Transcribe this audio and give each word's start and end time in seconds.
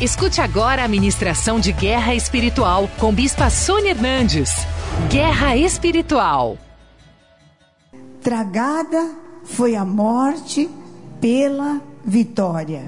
Escute 0.00 0.40
agora 0.40 0.84
a 0.84 0.88
ministração 0.88 1.58
de 1.58 1.72
Guerra 1.72 2.14
Espiritual 2.14 2.88
com 3.00 3.12
Bispa 3.12 3.50
Sônia 3.50 3.90
Hernandes. 3.90 4.48
Guerra 5.10 5.56
Espiritual. 5.56 6.56
Tragada 8.22 9.10
foi 9.42 9.74
a 9.74 9.84
morte 9.84 10.70
pela 11.20 11.80
vitória. 12.04 12.84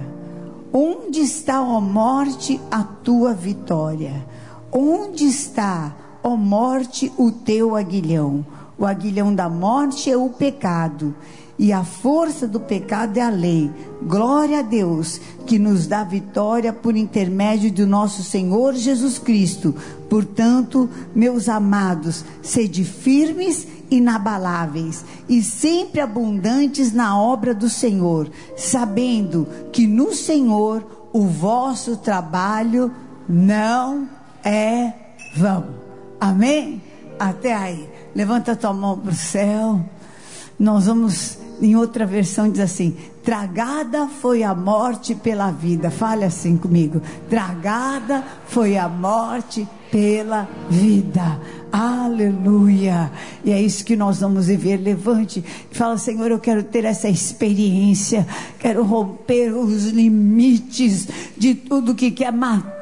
Onde 0.72 1.18
está, 1.18 1.60
ó 1.60 1.80
morte, 1.80 2.60
a 2.70 2.84
tua 2.84 3.34
vitória? 3.34 4.24
Onde 4.70 5.24
está, 5.24 5.92
ó 6.22 6.36
morte, 6.36 7.12
o 7.18 7.32
teu 7.32 7.74
aguilhão? 7.74 8.46
O 8.78 8.86
aguilhão 8.86 9.34
da 9.34 9.48
morte 9.48 10.08
é 10.08 10.16
o 10.16 10.28
pecado 10.28 11.12
e 11.60 11.74
a 11.74 11.84
força 11.84 12.48
do 12.48 12.58
pecado 12.58 13.18
é 13.18 13.20
a 13.20 13.28
lei. 13.28 13.70
Glória 14.02 14.60
a 14.60 14.62
Deus 14.62 15.20
que 15.46 15.58
nos 15.58 15.86
dá 15.86 16.02
vitória 16.02 16.72
por 16.72 16.96
intermédio 16.96 17.70
do 17.70 17.86
nosso 17.86 18.22
Senhor 18.22 18.72
Jesus 18.72 19.18
Cristo. 19.18 19.74
Portanto, 20.08 20.88
meus 21.14 21.50
amados, 21.50 22.24
sede 22.40 22.82
firmes, 22.82 23.68
inabaláveis 23.90 25.04
e 25.28 25.42
sempre 25.42 26.00
abundantes 26.00 26.94
na 26.94 27.20
obra 27.20 27.52
do 27.52 27.68
Senhor, 27.68 28.30
sabendo 28.56 29.46
que 29.70 29.86
no 29.86 30.14
Senhor 30.14 31.10
o 31.12 31.26
vosso 31.26 31.98
trabalho 31.98 32.90
não 33.28 34.08
é 34.42 34.94
vão. 35.36 35.66
Amém? 36.18 36.80
Até 37.18 37.54
aí. 37.54 37.86
Levanta 38.14 38.56
tua 38.56 38.72
mão 38.72 38.98
para 38.98 39.10
o 39.10 39.14
céu. 39.14 39.84
Nós 40.58 40.86
vamos 40.86 41.38
em 41.60 41.76
outra 41.76 42.06
versão 42.06 42.50
diz 42.50 42.60
assim: 42.60 42.96
Tragada 43.22 44.08
foi 44.08 44.42
a 44.42 44.54
morte 44.54 45.14
pela 45.14 45.50
vida. 45.50 45.90
Fale 45.90 46.24
assim 46.24 46.56
comigo. 46.56 47.02
Tragada 47.28 48.24
foi 48.46 48.76
a 48.76 48.88
morte 48.88 49.68
pela 49.90 50.48
vida. 50.70 51.40
Aleluia. 51.70 53.12
E 53.44 53.52
é 53.52 53.60
isso 53.60 53.84
que 53.84 53.94
nós 53.94 54.20
vamos 54.20 54.46
viver. 54.46 54.78
Levante 54.78 55.44
e 55.70 55.74
fala: 55.74 55.98
Senhor, 55.98 56.30
eu 56.30 56.38
quero 56.38 56.62
ter 56.62 56.84
essa 56.84 57.08
experiência. 57.08 58.26
Quero 58.58 58.82
romper 58.82 59.52
os 59.52 59.86
limites 59.86 61.08
de 61.36 61.54
tudo 61.54 61.94
que 61.94 62.10
quer 62.10 62.32
matar 62.32 62.79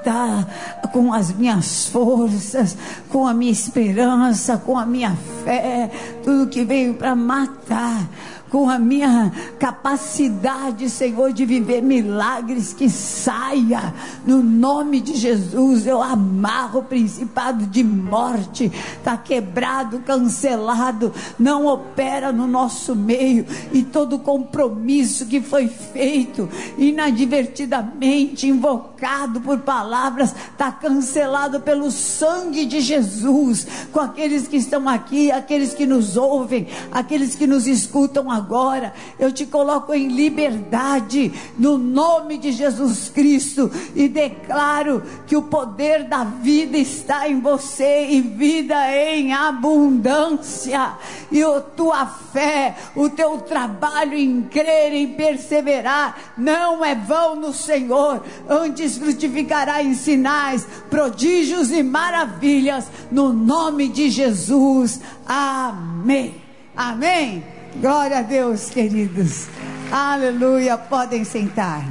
com 0.93 1.13
as 1.13 1.33
minhas 1.33 1.87
forças, 1.87 2.77
com 3.09 3.27
a 3.27 3.35
minha 3.35 3.53
esperança, 3.53 4.57
com 4.59 4.79
a 4.79 4.87
minha 4.87 5.17
fé. 5.45 5.91
Tudo 6.23 6.49
que 6.49 6.65
veio 6.65 6.95
para 6.95 7.15
matar 7.15 8.09
com 8.51 8.69
a 8.69 8.79
minha 8.79 9.31
capacidade, 9.59 10.89
Senhor, 10.89 11.33
de 11.33 11.45
viver 11.45 11.83
milagres, 11.83 12.73
que 12.73 12.89
saia 12.89 13.95
no 14.27 14.43
nome 14.43 15.01
de 15.01 15.15
Jesus. 15.15 15.87
Eu 15.87 16.03
amarro 16.03 16.81
o 16.81 16.85
principado 16.85 17.67
de 17.67 17.85
morte, 17.85 18.73
está 18.97 19.17
quebrado, 19.17 20.01
cancelado, 20.01 21.13
não 21.39 21.67
opera 21.67 22.33
no 22.33 22.47
nosso 22.47 22.95
meio 22.97 23.47
e 23.73 23.83
todo 23.83 24.19
compromisso 24.19 25.27
que 25.27 25.41
foi 25.41 25.69
feito 25.69 26.49
inadvertidamente, 26.77 28.47
invocado 28.47 29.41
por 29.41 29.59
palavras, 29.59 29.98
está 30.07 30.71
cancelado 30.71 31.61
pelo 31.61 31.91
sangue 31.91 32.65
de 32.65 32.81
Jesus. 32.81 33.67
Com 33.93 34.01
aqueles 34.01 34.47
que 34.47 34.57
estão 34.57 34.89
aqui, 34.89 35.31
aqueles 35.31 35.75
que 35.75 35.87
nos 35.87 36.17
ouvem, 36.17 36.69
aqueles 36.91 37.35
que 37.35 37.47
nos 37.47 37.67
escutam 37.67 38.31
agora. 38.31 38.93
Eu 39.19 39.33
te 39.33 39.47
coloco 39.47 39.93
em 39.95 40.09
liberdade 40.09 41.33
no 41.59 41.79
nome 41.79 42.39
de 42.39 42.53
Jesus 42.53 43.09
Cristo 43.09 43.71
e 43.95 44.09
declaro 44.09 45.03
que 45.27 45.37
o 45.37 45.43
poder 45.43 46.05
da 46.05 46.25
vida 46.25 46.77
está 46.77 47.29
em 47.29 47.41
você 47.41 48.09
e 48.11 48.21
vida 48.21 48.77
em 48.95 49.33
abundância. 49.33 50.93
E 51.31 51.43
a 51.43 51.61
tua 51.61 52.07
fé, 52.07 52.77
o 52.95 53.09
teu 53.09 53.39
trabalho 53.39 54.15
em 54.15 54.43
crer, 54.43 54.93
em 54.95 55.15
perseverar, 55.15 56.17
não 56.37 56.85
é 56.85 56.95
vão 56.95 57.37
no 57.37 57.53
Senhor, 57.53 58.23
antes 58.49 58.99
frutificará 58.99 59.78
em 59.83 59.95
sinais, 59.95 60.67
prodígios 60.91 61.71
e 61.71 61.83
maravilhas, 61.83 62.87
no 63.11 63.33
nome 63.33 63.89
de 63.89 64.11
Jesus. 64.11 65.01
Amém. 65.27 66.35
Amém. 66.77 67.45
Glória 67.81 68.19
a 68.19 68.23
Deus, 68.23 68.71
queridos. 68.71 69.47
Aleluia. 69.91 70.77
Podem 70.77 71.25
sentar. 71.25 71.85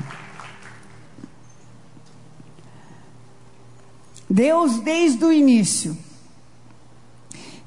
Deus, 4.30 4.80
desde 4.80 5.24
o 5.24 5.32
início, 5.32 5.98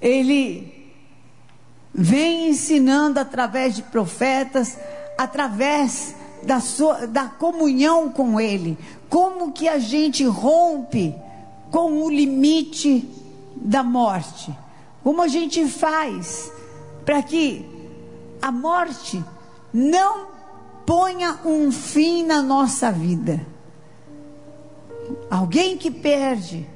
Ele 0.00 0.92
vem 1.94 2.50
ensinando 2.50 3.18
através 3.18 3.74
de 3.74 3.82
profetas, 3.82 4.78
através 5.16 6.14
da, 6.42 6.60
sua, 6.60 7.06
da 7.06 7.26
comunhão 7.26 8.10
com 8.10 8.40
Ele, 8.40 8.78
como 9.10 9.50
que 9.52 9.68
a 9.68 9.78
gente 9.78 10.24
rompe 10.24 11.14
com 11.70 12.02
o 12.02 12.08
limite 12.08 13.06
da 13.56 13.82
morte, 13.82 14.56
como 15.02 15.20
a 15.20 15.28
gente 15.28 15.66
faz 15.66 16.50
para 17.04 17.20
que 17.22 17.68
a 18.40 18.52
morte 18.52 19.22
não 19.74 20.28
ponha 20.86 21.40
um 21.44 21.70
fim 21.72 22.24
na 22.24 22.40
nossa 22.40 22.90
vida. 22.90 23.44
Alguém 25.28 25.76
que 25.76 25.90
perde 25.90 26.66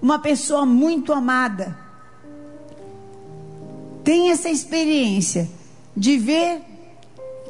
uma 0.00 0.18
pessoa 0.18 0.66
muito 0.66 1.12
amada 1.12 1.78
tem 4.02 4.32
essa 4.32 4.48
experiência 4.48 5.48
de 5.96 6.18
ver 6.18 6.60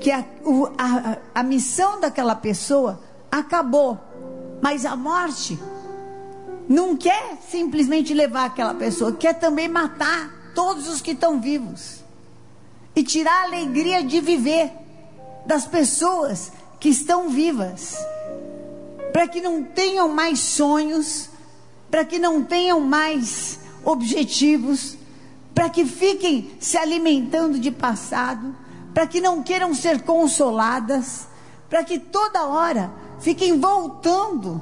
que 0.01 0.11
a, 0.11 0.25
a, 0.77 1.17
a 1.35 1.43
missão 1.43 1.99
daquela 1.99 2.35
pessoa 2.35 3.01
acabou, 3.33 3.99
mas 4.61 4.85
a 4.85 4.95
morte 4.95 5.59
não 6.69 6.95
quer 6.95 7.39
simplesmente 7.49 8.13
levar 8.13 8.45
aquela 8.45 8.75
pessoa, 8.75 9.13
quer 9.13 9.33
também 9.33 9.69
matar 9.69 10.53
todos 10.55 10.87
os 10.87 11.01
que 11.01 11.13
estão 11.13 11.41
vivos 11.41 12.05
e 12.95 13.03
tirar 13.03 13.33
a 13.33 13.45
alegria 13.45 14.05
de 14.05 14.21
viver 14.21 14.71
das 15.47 15.67
pessoas 15.67 16.53
que 16.79 16.91
estão 16.91 17.31
vivas, 17.31 17.97
para 19.13 19.27
que 19.27 19.41
não 19.41 19.65
tenham 19.65 20.09
mais 20.09 20.41
sonhos, 20.41 21.31
para 21.91 22.05
que 22.05 22.19
não 22.19 22.43
tenham 22.43 22.81
mais 22.81 23.59
objetivos, 23.85 24.97
para 25.55 25.71
que 25.71 25.87
fiquem 25.87 26.51
se 26.61 26.77
alimentando 26.77 27.59
de 27.59 27.71
passado, 27.71 28.55
para 28.93 29.07
que 29.07 29.21
não 29.21 29.43
queiram 29.43 29.75
ser 29.75 30.03
consoladas, 30.03 31.27
para 31.69 31.83
que 31.83 31.99
toda 31.99 32.47
hora 32.47 32.91
fiquem 33.23 33.59
voltando 33.59 34.61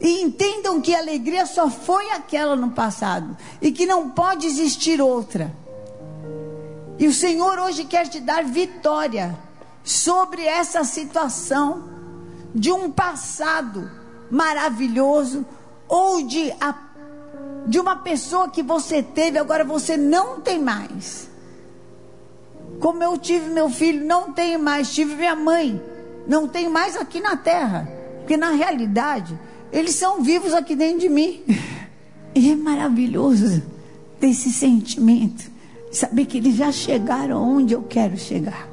e 0.00 0.22
entendam 0.22 0.80
que 0.80 0.94
a 0.94 0.98
alegria 0.98 1.44
só 1.44 1.68
foi 1.68 2.10
aquela 2.10 2.56
no 2.56 2.70
passado 2.70 3.36
e 3.60 3.70
que 3.70 3.84
não 3.84 4.10
pode 4.10 4.46
existir 4.46 5.00
outra. 5.00 5.52
E 6.98 7.06
o 7.06 7.12
Senhor 7.12 7.58
hoje 7.58 7.84
quer 7.84 8.08
te 8.08 8.18
dar 8.18 8.44
vitória 8.44 9.38
sobre 9.84 10.42
essa 10.44 10.82
situação 10.84 11.88
de 12.54 12.72
um 12.72 12.90
passado 12.90 13.90
maravilhoso 14.30 15.44
ou 15.86 16.22
de, 16.22 16.50
a, 16.60 16.74
de 17.66 17.78
uma 17.78 17.96
pessoa 17.96 18.48
que 18.48 18.62
você 18.62 19.02
teve, 19.02 19.38
agora 19.38 19.64
você 19.64 19.96
não 19.96 20.40
tem 20.40 20.60
mais. 20.60 21.28
Como 22.80 23.02
eu 23.02 23.18
tive 23.18 23.50
meu 23.50 23.68
filho, 23.68 24.04
não 24.04 24.32
tenho 24.32 24.58
mais, 24.58 24.94
tive 24.94 25.14
minha 25.14 25.36
mãe, 25.36 25.80
não 26.28 26.46
tenho 26.46 26.70
mais 26.70 26.96
aqui 26.96 27.20
na 27.20 27.36
terra. 27.36 27.88
Porque 28.18 28.36
na 28.36 28.50
realidade, 28.50 29.38
eles 29.72 29.94
são 29.94 30.22
vivos 30.22 30.52
aqui 30.52 30.76
dentro 30.76 31.00
de 31.00 31.08
mim. 31.08 31.42
E 32.34 32.52
é 32.52 32.54
maravilhoso 32.54 33.62
esse 34.20 34.52
sentimento 34.52 35.50
Saber 35.90 36.26
que 36.26 36.38
eles 36.38 36.56
já 36.56 36.70
chegaram 36.70 37.42
onde 37.42 37.74
eu 37.74 37.82
quero 37.82 38.16
chegar. 38.16 38.68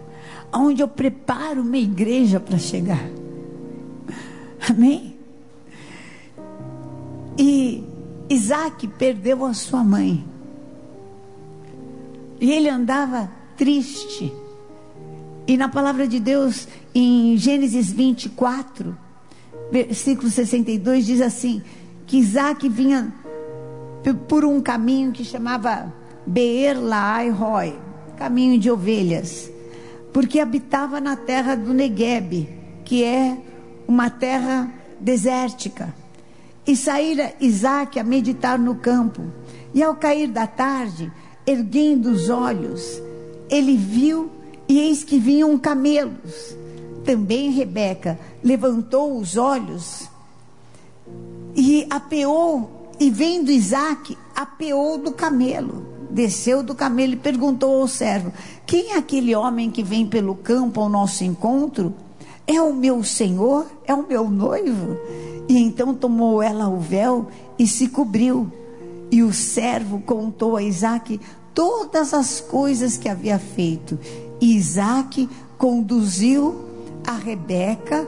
Onde 0.54 0.82
eu 0.82 0.88
preparo 0.88 1.64
minha 1.64 1.84
igreja 1.84 2.40
para 2.40 2.58
chegar. 2.58 3.04
Amém? 4.70 5.16
E 7.38 7.84
Isaac 8.30 8.88
perdeu 8.88 9.46
a 9.46 9.54
sua 9.54 9.84
mãe. 9.84 10.26
E 12.40 12.52
ele 12.52 12.70
andava 12.70 13.32
triste. 13.56 14.34
E 15.48 15.56
na 15.58 15.70
palavra 15.70 16.08
de 16.08 16.20
Deus, 16.20 16.68
em 16.96 17.36
Gênesis 17.36 17.92
24, 17.92 18.98
versículo 19.70 20.30
62, 20.30 21.06
diz 21.06 21.22
assim: 21.22 21.62
que 22.08 22.18
Isaac 22.18 22.70
vinha 22.70 23.14
por 24.30 24.46
um 24.46 24.62
caminho 24.62 25.12
que 25.12 25.26
chamava 25.26 25.94
Beer 26.26 26.80
Laai 26.80 27.30
Roy, 27.30 27.78
caminho 28.16 28.58
de 28.58 28.72
ovelhas, 28.72 29.52
porque 30.14 30.40
habitava 30.40 31.02
na 31.02 31.18
terra 31.18 31.56
do 31.56 31.74
Negueb, 31.74 32.48
que 32.86 33.04
é 33.04 33.38
uma 33.86 34.10
terra 34.10 34.72
desértica. 35.00 35.94
E 36.66 36.76
saíra 36.76 37.34
Isaac 37.40 38.00
a 38.00 38.04
meditar 38.04 38.58
no 38.58 38.76
campo. 38.76 39.22
E 39.74 39.84
ao 39.84 39.96
cair 39.96 40.28
da 40.28 40.48
tarde, 40.48 41.12
erguendo 41.46 42.10
os 42.10 42.30
olhos, 42.30 43.02
ele 43.50 43.78
viu 43.78 44.32
e 44.68 44.80
eis 44.80 45.04
que 45.04 45.20
vinham 45.20 45.58
camelos. 45.60 46.56
Também 47.06 47.52
Rebeca 47.52 48.20
levantou 48.44 49.18
os 49.18 49.38
olhos 49.38 50.10
e 51.56 51.86
apeou, 51.90 52.90
e 53.00 53.12
vendo 53.12 53.52
Isaac, 53.52 54.18
apeou 54.36 54.98
do 54.98 55.12
camelo. 55.12 55.86
Desceu 56.10 56.64
do 56.64 56.74
camelo 56.74 57.14
e 57.14 57.18
perguntou 57.18 57.82
ao 57.82 57.88
servo: 57.88 58.34
Quem 58.66 58.94
é 58.94 58.98
aquele 58.98 59.36
homem 59.36 59.70
que 59.70 59.84
vem 59.84 60.06
pelo 60.08 60.36
campo 60.36 60.82
ao 60.82 60.90
nosso 60.90 61.24
encontro? 61.24 61.94
É 62.48 62.62
o 62.62 62.74
meu 62.74 63.04
senhor? 63.04 63.66
É 63.86 63.94
o 63.94 64.08
meu 64.08 64.30
noivo? 64.30 64.98
E 65.48 65.58
então 65.58 65.94
tomou 65.94 66.42
ela 66.42 66.68
o 66.68 66.80
véu 66.80 67.28
e 67.60 67.68
se 67.68 67.88
cobriu. 67.88 68.52
E 69.12 69.22
o 69.22 69.32
servo 69.32 70.00
contou 70.00 70.58
a 70.58 70.64
Isaac 70.64 71.20
todas 71.54 72.14
as 72.14 72.42
coisas 72.42 72.98
que 72.98 73.08
havia 73.08 73.38
feito. 73.38 74.00
E 74.42 74.56
Isaac 74.56 75.30
conduziu 75.58 76.65
a 77.06 77.14
Rebeca 77.14 78.08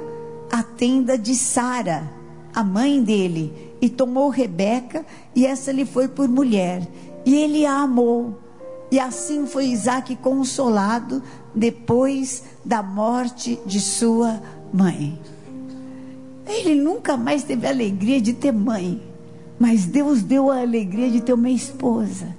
à 0.52 0.64
tenda 0.64 1.18
de 1.18 1.36
Sara, 1.36 2.10
a 2.54 2.64
mãe 2.64 3.04
dele, 3.04 3.76
e 3.80 3.90
tomou 3.90 4.30
Rebeca, 4.30 5.06
e 5.36 5.46
essa 5.46 5.72
lhe 5.72 5.86
foi 5.86 6.08
por 6.08 6.28
mulher. 6.28 6.88
E 7.26 7.36
ele 7.36 7.66
a 7.66 7.82
amou. 7.82 8.40
E 8.90 9.00
assim 9.00 9.46
foi 9.46 9.66
Isaac 9.66 10.16
consolado 10.18 11.22
depois 11.54 12.44
da 12.64 12.82
morte 12.82 13.60
de 13.66 13.80
sua 13.82 14.42
mãe. 14.74 15.20
Ele 16.48 16.76
nunca 16.76 17.18
mais 17.18 17.44
teve 17.44 17.68
a 17.68 17.70
alegria 17.70 18.22
de 18.22 18.34
ter 18.34 18.54
mãe, 18.54 19.02
mas 19.60 19.86
Deus 19.86 20.24
deu 20.24 20.50
a 20.50 20.62
alegria 20.62 21.12
de 21.12 21.20
ter 21.20 21.34
uma 21.34 21.50
esposa. 21.50 22.36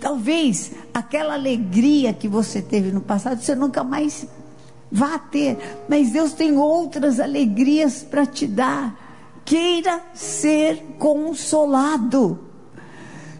Talvez 0.00 0.72
aquela 0.92 1.34
alegria 1.34 2.12
que 2.12 2.26
você 2.26 2.60
teve 2.60 2.90
no 2.90 3.00
passado, 3.00 3.40
você 3.40 3.54
nunca 3.54 3.84
mais 3.84 4.26
vá 4.90 5.18
ter, 5.18 5.84
mas 5.88 6.10
Deus 6.10 6.32
tem 6.32 6.56
outras 6.56 7.20
alegrias 7.20 8.02
para 8.02 8.26
te 8.26 8.46
dar. 8.46 8.94
Queira 9.44 10.02
ser 10.12 10.96
consolado. 10.98 12.48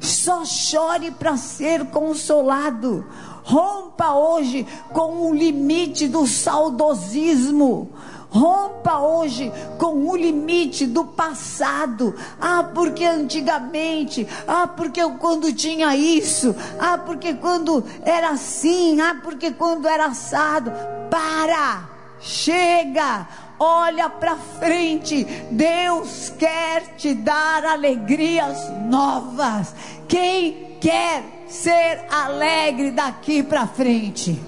Só 0.01 0.45
chore 0.45 1.11
para 1.11 1.37
ser 1.37 1.87
consolado. 1.87 3.05
Rompa 3.43 4.15
hoje 4.15 4.67
com 4.93 5.29
o 5.29 5.35
limite 5.35 6.07
do 6.07 6.27
saudosismo. 6.27 7.91
Rompa 8.31 8.99
hoje 8.99 9.51
com 9.79 10.07
o 10.07 10.15
limite 10.15 10.87
do 10.87 11.05
passado. 11.05 12.15
Ah, 12.41 12.63
porque 12.75 13.05
antigamente. 13.05 14.27
Ah, 14.47 14.67
porque 14.67 15.01
eu 15.01 15.13
quando 15.13 15.53
tinha 15.53 15.97
isso. 15.97 16.55
Ah, 16.79 16.99
porque 16.99 17.35
quando 17.35 17.83
era 18.03 18.31
assim. 18.31 19.01
Ah, 19.01 19.17
porque 19.23 19.53
quando 19.53 19.89
era 19.89 20.07
assado. 20.07 20.71
Para! 21.11 21.89
Chega! 22.21 23.27
Olha 23.59 24.11
para 24.11 24.37
frente. 24.37 25.25
Deus 25.51 26.33
quer 26.39 26.97
te 26.97 27.15
dar 27.15 27.65
alegrias 27.65 28.71
novas. 28.85 29.75
Quem 30.07 30.77
quer 30.81 31.25
ser 31.49 32.05
alegre 32.11 32.91
daqui 32.91 33.43
para 33.43 33.67
frente? 33.67 34.39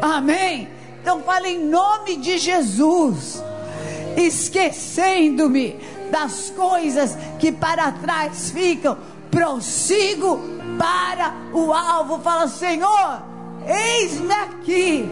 Amém. 0.00 0.81
Então 1.02 1.20
fala 1.24 1.48
em 1.48 1.58
nome 1.58 2.16
de 2.16 2.38
Jesus, 2.38 3.42
esquecendo-me 4.16 5.80
das 6.12 6.50
coisas 6.50 7.18
que 7.40 7.50
para 7.50 7.90
trás 7.90 8.52
ficam, 8.52 8.96
prossigo 9.28 10.40
para 10.78 11.34
o 11.52 11.72
alvo. 11.72 12.20
Fala, 12.20 12.46
Senhor, 12.46 13.20
eis-me 13.66 14.32
aqui, 14.32 15.04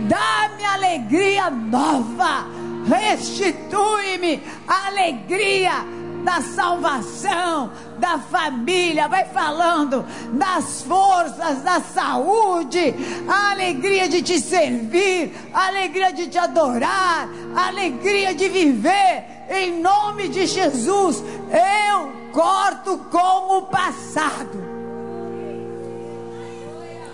dá-me 0.00 0.62
alegria 0.62 1.48
nova, 1.48 2.46
restitui-me 2.86 4.42
a 4.68 4.88
alegria 4.88 5.99
da 6.24 6.40
salvação, 6.40 7.70
da 7.98 8.18
família, 8.18 9.08
vai 9.08 9.24
falando 9.24 10.04
das 10.32 10.82
forças, 10.82 11.62
da 11.62 11.80
saúde, 11.80 12.94
a 13.28 13.50
alegria 13.50 14.08
de 14.08 14.22
te 14.22 14.40
servir, 14.40 15.32
a 15.52 15.68
alegria 15.68 16.12
de 16.12 16.28
te 16.28 16.38
adorar, 16.38 17.28
a 17.54 17.68
alegria 17.68 18.34
de 18.34 18.48
viver. 18.48 19.24
Em 19.50 19.80
nome 19.80 20.28
de 20.28 20.46
Jesus, 20.46 21.22
eu 21.50 22.12
corto 22.32 22.98
com 23.10 23.58
o 23.58 23.62
passado. 23.62 24.62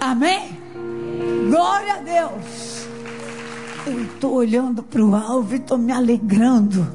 Amém? 0.00 0.56
Glória 1.48 1.94
a 1.94 1.98
Deus. 1.98 2.86
Eu 3.86 4.02
estou 4.02 4.34
olhando 4.34 4.82
para 4.82 5.02
o 5.02 5.14
alvo 5.14 5.54
e 5.54 5.56
estou 5.56 5.78
me 5.78 5.92
alegrando 5.92 6.86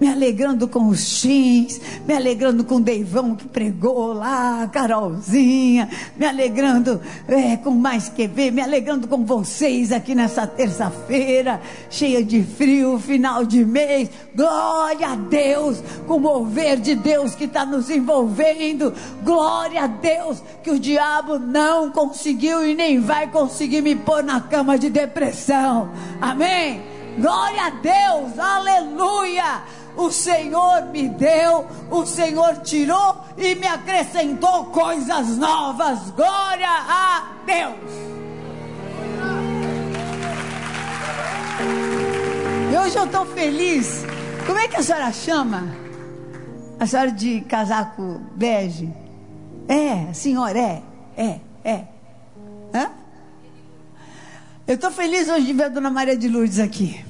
me 0.00 0.08
alegrando 0.08 0.66
com 0.66 0.88
os 0.88 1.00
Xins, 1.00 1.78
me 2.06 2.14
alegrando 2.14 2.64
com 2.64 2.76
o 2.76 2.80
Deivão 2.80 3.36
que 3.36 3.46
pregou 3.46 4.14
lá, 4.14 4.66
Carolzinha, 4.72 5.90
me 6.16 6.24
alegrando 6.24 7.00
é, 7.28 7.56
com 7.58 7.70
mais 7.72 8.08
que 8.08 8.26
ver, 8.26 8.50
me 8.50 8.62
alegrando 8.62 9.06
com 9.06 9.24
vocês 9.24 9.92
aqui 9.92 10.14
nessa 10.14 10.46
terça-feira, 10.46 11.60
cheia 11.90 12.24
de 12.24 12.42
frio, 12.42 12.98
final 12.98 13.44
de 13.44 13.62
mês. 13.62 14.08
Glória 14.34 15.08
a 15.08 15.16
Deus, 15.16 15.82
com 16.06 16.14
o 16.14 16.20
mover 16.20 16.80
de 16.80 16.94
Deus 16.94 17.34
que 17.34 17.44
está 17.44 17.66
nos 17.66 17.90
envolvendo. 17.90 18.94
Glória 19.22 19.82
a 19.82 19.86
Deus, 19.86 20.42
que 20.62 20.70
o 20.70 20.78
diabo 20.78 21.38
não 21.38 21.90
conseguiu 21.90 22.66
e 22.66 22.74
nem 22.74 23.00
vai 23.00 23.30
conseguir 23.30 23.82
me 23.82 23.94
pôr 23.94 24.22
na 24.22 24.40
cama 24.40 24.78
de 24.78 24.88
depressão. 24.88 25.90
Amém? 26.20 26.80
Glória 27.18 27.64
a 27.64 27.70
Deus, 27.70 28.38
aleluia 28.38 29.79
o 29.96 30.10
Senhor 30.10 30.86
me 30.86 31.08
deu, 31.08 31.66
o 31.90 32.06
Senhor 32.06 32.58
tirou 32.58 33.16
e 33.36 33.54
me 33.54 33.66
acrescentou 33.66 34.66
coisas 34.66 35.36
novas. 35.36 36.10
Glória 36.10 36.68
a 36.68 37.28
Deus. 37.44 38.10
E 42.72 42.76
hoje 42.78 42.96
eu 42.96 43.04
estou 43.04 43.26
feliz. 43.26 44.04
Como 44.46 44.58
é 44.58 44.68
que 44.68 44.76
a 44.76 44.82
senhora 44.82 45.12
chama? 45.12 45.68
A 46.78 46.86
senhora 46.86 47.12
de 47.12 47.40
casaco 47.42 48.20
bege? 48.34 48.92
É, 49.68 50.12
senhora, 50.12 50.58
é, 50.58 50.82
é, 51.16 51.40
é. 51.64 51.84
Hã? 52.74 52.90
Eu 54.66 54.76
estou 54.76 54.90
feliz 54.90 55.28
hoje 55.28 55.46
de 55.46 55.52
ver 55.52 55.64
a 55.64 55.68
dona 55.68 55.90
Maria 55.90 56.16
de 56.16 56.28
Lourdes 56.28 56.58
aqui. 56.58 57.04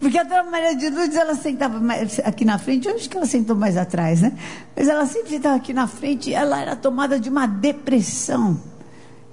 Porque 0.00 0.16
a 0.16 0.22
dona 0.22 0.44
Maria 0.44 0.74
de 0.74 0.88
Lourdes, 0.88 1.14
ela 1.14 1.34
sentava 1.34 1.78
mais 1.78 2.18
aqui 2.20 2.42
na 2.42 2.56
frente, 2.56 2.88
eu 2.88 2.94
acho 2.94 3.08
que 3.08 3.18
ela 3.18 3.26
sentou 3.26 3.54
mais 3.54 3.76
atrás, 3.76 4.22
né? 4.22 4.32
Mas 4.74 4.88
ela 4.88 5.04
sempre 5.04 5.36
estava 5.36 5.56
aqui 5.56 5.74
na 5.74 5.86
frente, 5.86 6.32
ela 6.32 6.58
era 6.58 6.74
tomada 6.74 7.20
de 7.20 7.28
uma 7.28 7.46
depressão 7.46 8.58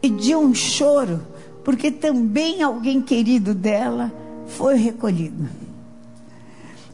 e 0.03 0.09
de 0.09 0.35
um 0.35 0.53
choro, 0.53 1.25
porque 1.63 1.89
também 1.89 2.61
alguém 2.61 3.01
querido 3.01 3.53
dela 3.53 4.11
foi 4.45 4.75
recolhido. 4.75 5.47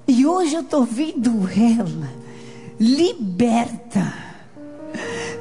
E 0.08 0.24
hoje 0.24 0.54
eu 0.54 0.62
estou 0.62 0.86
vendo 0.86 1.50
ela 1.50 2.24
liberta, 2.80 4.14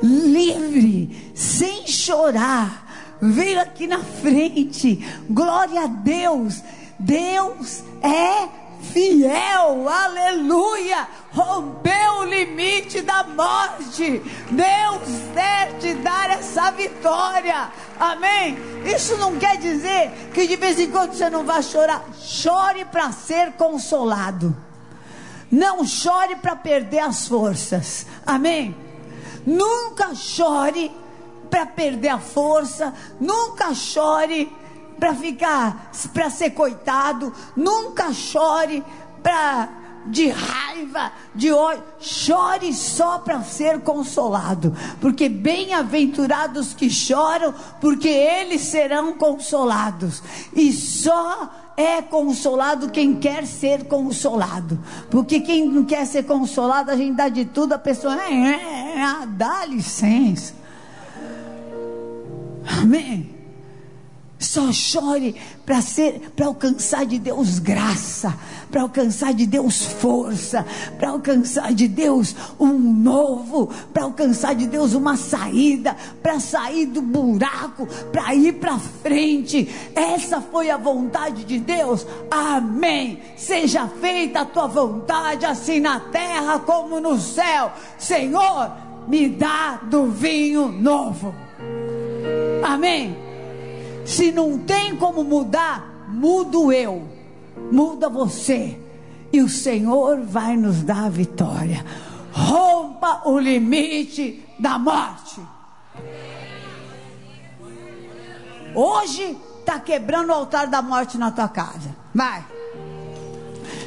livre, 0.02 1.32
sem 1.34 1.86
chorar, 1.86 3.18
veio 3.20 3.60
aqui 3.60 3.86
na 3.86 3.98
frente, 3.98 5.04
glória 5.28 5.82
a 5.82 5.86
Deus 5.86 6.62
Deus 7.02 7.82
é 8.00 8.48
fiel, 8.92 9.88
aleluia, 9.88 11.08
rompeu 11.32 12.12
o 12.20 12.24
limite 12.24 13.00
da 13.00 13.24
morte. 13.24 14.22
Deus 14.50 15.02
quer 15.34 15.78
te 15.78 15.94
dar 15.94 16.30
essa 16.30 16.70
vitória, 16.70 17.70
amém? 17.98 18.56
Isso 18.84 19.16
não 19.16 19.36
quer 19.36 19.56
dizer 19.56 20.30
que 20.32 20.46
de 20.46 20.56
vez 20.56 20.78
em 20.78 20.90
quando 20.90 21.14
você 21.14 21.28
não 21.28 21.44
vai 21.44 21.62
chorar, 21.62 22.04
chore 22.20 22.84
para 22.84 23.10
ser 23.10 23.52
consolado, 23.52 24.56
não 25.50 25.84
chore 25.84 26.36
para 26.36 26.54
perder 26.54 27.00
as 27.00 27.26
forças, 27.26 28.06
amém? 28.24 28.76
Nunca 29.44 30.14
chore 30.14 30.90
para 31.50 31.66
perder 31.66 32.08
a 32.08 32.18
força, 32.18 32.94
nunca 33.20 33.74
chore 33.74 34.50
para 35.02 35.16
ficar, 35.16 35.90
para 36.14 36.30
ser 36.30 36.50
coitado, 36.50 37.32
nunca 37.56 38.12
chore 38.12 38.84
para 39.20 39.68
de 40.06 40.28
raiva, 40.28 41.10
de 41.34 41.50
ódio. 41.50 41.82
Chore 41.98 42.72
só 42.72 43.18
para 43.18 43.42
ser 43.42 43.80
consolado, 43.80 44.72
porque 45.00 45.28
bem-aventurados 45.28 46.72
que 46.72 46.88
choram, 46.88 47.52
porque 47.80 48.06
eles 48.06 48.60
serão 48.60 49.14
consolados. 49.14 50.22
E 50.54 50.72
só 50.72 51.50
é 51.76 52.00
consolado 52.00 52.88
quem 52.90 53.16
quer 53.16 53.44
ser 53.44 53.86
consolado. 53.86 54.78
Porque 55.10 55.40
quem 55.40 55.66
não 55.66 55.84
quer 55.84 56.06
ser 56.06 56.22
consolado, 56.26 56.92
a 56.92 56.96
gente 56.96 57.16
dá 57.16 57.28
de 57.28 57.44
tudo, 57.44 57.72
a 57.72 57.78
pessoa 57.78 58.22
é, 58.22 58.32
é, 58.32 59.00
é, 59.00 59.26
dá 59.26 59.66
licença. 59.66 60.54
Amém. 62.80 63.31
Só 64.42 64.72
chore 64.72 65.36
para 65.64 65.80
ser, 65.80 66.32
para 66.34 66.46
alcançar 66.46 67.06
de 67.06 67.16
Deus 67.16 67.60
graça, 67.60 68.36
para 68.72 68.82
alcançar 68.82 69.32
de 69.32 69.46
Deus 69.46 69.82
força, 69.84 70.66
para 70.98 71.10
alcançar 71.10 71.72
de 71.72 71.86
Deus 71.86 72.34
um 72.58 72.72
novo, 72.76 73.70
para 73.94 74.02
alcançar 74.02 74.56
de 74.56 74.66
Deus 74.66 74.94
uma 74.94 75.16
saída, 75.16 75.96
para 76.20 76.40
sair 76.40 76.86
do 76.86 77.00
buraco, 77.00 77.86
para 78.10 78.34
ir 78.34 78.54
para 78.54 78.78
frente. 78.78 79.68
Essa 79.94 80.40
foi 80.40 80.70
a 80.70 80.76
vontade 80.76 81.44
de 81.44 81.60
Deus. 81.60 82.04
Amém. 82.28 83.20
Seja 83.36 83.86
feita 83.86 84.40
a 84.40 84.44
tua 84.44 84.66
vontade, 84.66 85.46
assim 85.46 85.78
na 85.78 86.00
terra 86.00 86.58
como 86.58 87.00
no 87.00 87.16
céu. 87.16 87.72
Senhor, 87.96 88.72
me 89.06 89.28
dá 89.28 89.78
do 89.84 90.06
vinho 90.06 90.66
novo. 90.66 91.32
Amém. 92.64 93.21
Se 94.04 94.32
não 94.32 94.58
tem 94.58 94.96
como 94.96 95.22
mudar, 95.22 96.06
mudo 96.08 96.72
eu, 96.72 97.06
muda 97.70 98.08
você, 98.08 98.78
e 99.32 99.40
o 99.40 99.48
Senhor 99.48 100.20
vai 100.20 100.56
nos 100.56 100.82
dar 100.82 101.04
a 101.04 101.08
vitória. 101.08 101.84
Rompa 102.32 103.22
o 103.26 103.38
limite 103.38 104.44
da 104.58 104.78
morte. 104.78 105.40
Hoje 108.74 109.36
está 109.60 109.78
quebrando 109.78 110.30
o 110.30 110.34
altar 110.34 110.66
da 110.66 110.82
morte 110.82 111.18
na 111.18 111.30
tua 111.30 111.48
casa. 111.48 111.94
Vai. 112.14 112.44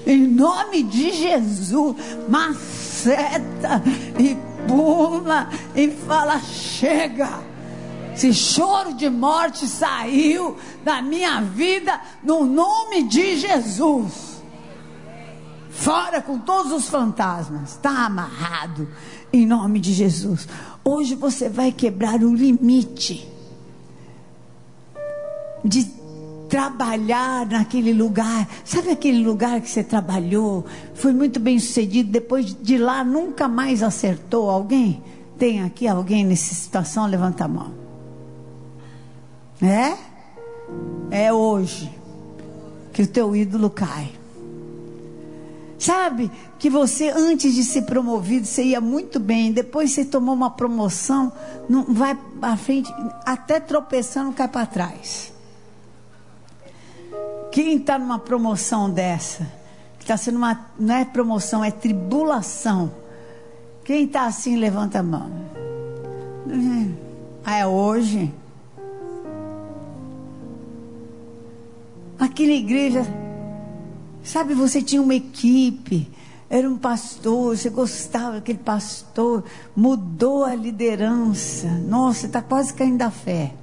Em 0.06 0.28
nome 0.28 0.84
de 0.84 1.12
Jesus, 1.12 1.96
maceta 2.30 3.82
e 4.20 4.38
pula 4.68 5.50
e 5.76 5.90
fala: 5.90 6.40
chega 6.40 7.55
esse 8.16 8.34
choro 8.34 8.94
de 8.94 9.10
morte 9.10 9.68
saiu 9.68 10.56
da 10.86 11.02
minha 11.02 11.42
vida 11.42 12.00
no 12.24 12.46
nome 12.46 13.04
de 13.04 13.36
Jesus. 13.36 14.42
Fora 15.70 16.22
com 16.22 16.40
todos 16.40 16.72
os 16.72 16.88
fantasmas. 16.88 17.72
Está 17.72 18.06
amarrado 18.06 18.88
em 19.34 19.46
nome 19.46 19.82
de 19.82 19.94
Jesus. 19.94 20.48
Hoje 20.84 21.14
você 21.14 21.50
vai 21.50 21.74
quebrar 21.74 22.24
o 22.24 22.34
limite 22.34 23.30
de 25.64 25.84
trabalhar 26.48 27.46
naquele 27.48 27.92
lugar. 27.92 28.48
Sabe 28.64 28.92
aquele 28.92 29.26
lugar 29.26 29.60
que 29.60 29.70
você 29.70 29.84
trabalhou? 29.84 30.66
Foi 30.94 31.12
muito 31.12 31.38
bem 31.38 31.60
sucedido. 31.60 32.10
Depois 32.12 32.56
de 32.62 32.78
lá 32.78 33.04
nunca 33.04 33.50
mais 33.50 33.84
acertou 33.84 34.50
alguém? 34.50 35.04
Tem 35.38 35.62
aqui 35.64 35.86
alguém 35.86 36.24
nessa 36.24 36.56
situação? 36.56 37.06
Levanta 37.08 37.44
a 37.44 37.48
mão. 37.50 37.85
É? 39.66 39.98
É 41.10 41.34
hoje 41.34 41.94
que 42.94 43.02
o 43.02 43.08
teu 43.08 43.36
ídolo 43.36 43.70
cai. 43.70 44.12
Sabe 45.78 46.32
que 46.58 46.70
você 46.70 47.10
antes 47.10 47.54
de 47.54 47.64
ser 47.64 47.84
promovido 47.84 48.46
você 48.46 48.64
ia 48.64 48.80
muito 48.80 49.20
bem, 49.20 49.52
depois 49.52 49.92
você 49.92 50.06
tomou 50.06 50.34
uma 50.34 50.50
promoção, 50.50 51.32
não 51.68 51.84
vai 51.94 52.18
à 52.42 52.56
frente, 52.56 52.94
até 53.26 53.60
tropeçando 53.60 54.32
cai 54.32 54.48
para 54.48 54.66
trás. 54.66 55.34
Quem 57.52 57.78
está 57.78 58.00
numa 58.00 58.20
promoção 58.20 58.90
dessa, 58.90 59.44
que 59.98 60.04
está 60.04 60.18
sendo 60.18 60.38
uma, 60.38 60.68
não 60.80 60.96
é 60.96 61.06
promoção, 61.06 61.64
é 61.64 61.72
tribulação. 61.72 62.92
Quem 63.84 64.06
está 64.06 64.26
assim 64.26 64.56
levanta 64.56 65.00
a 65.00 65.04
mão. 65.04 65.32
Ah, 67.46 67.58
é 67.58 67.68
hoje. 67.68 68.34
Aqui 72.18 72.48
na 72.48 72.54
igreja, 72.54 73.06
sabe, 74.24 74.54
você 74.54 74.82
tinha 74.82 75.02
uma 75.02 75.16
equipe, 75.16 76.10
era 76.50 76.70
um 76.70 76.78
pastor, 76.78 77.58
você 77.58 77.70
gostava 77.70 78.36
daquele 78.36 78.60
pastor, 78.60 79.44
mudou 79.76 80.44
a 80.46 80.56
liderança. 80.56 81.68
Nossa, 81.68 82.28
está 82.28 82.42
quase 82.42 82.74
caindo 82.74 83.00
da 83.00 83.12
fé. 83.12 83.54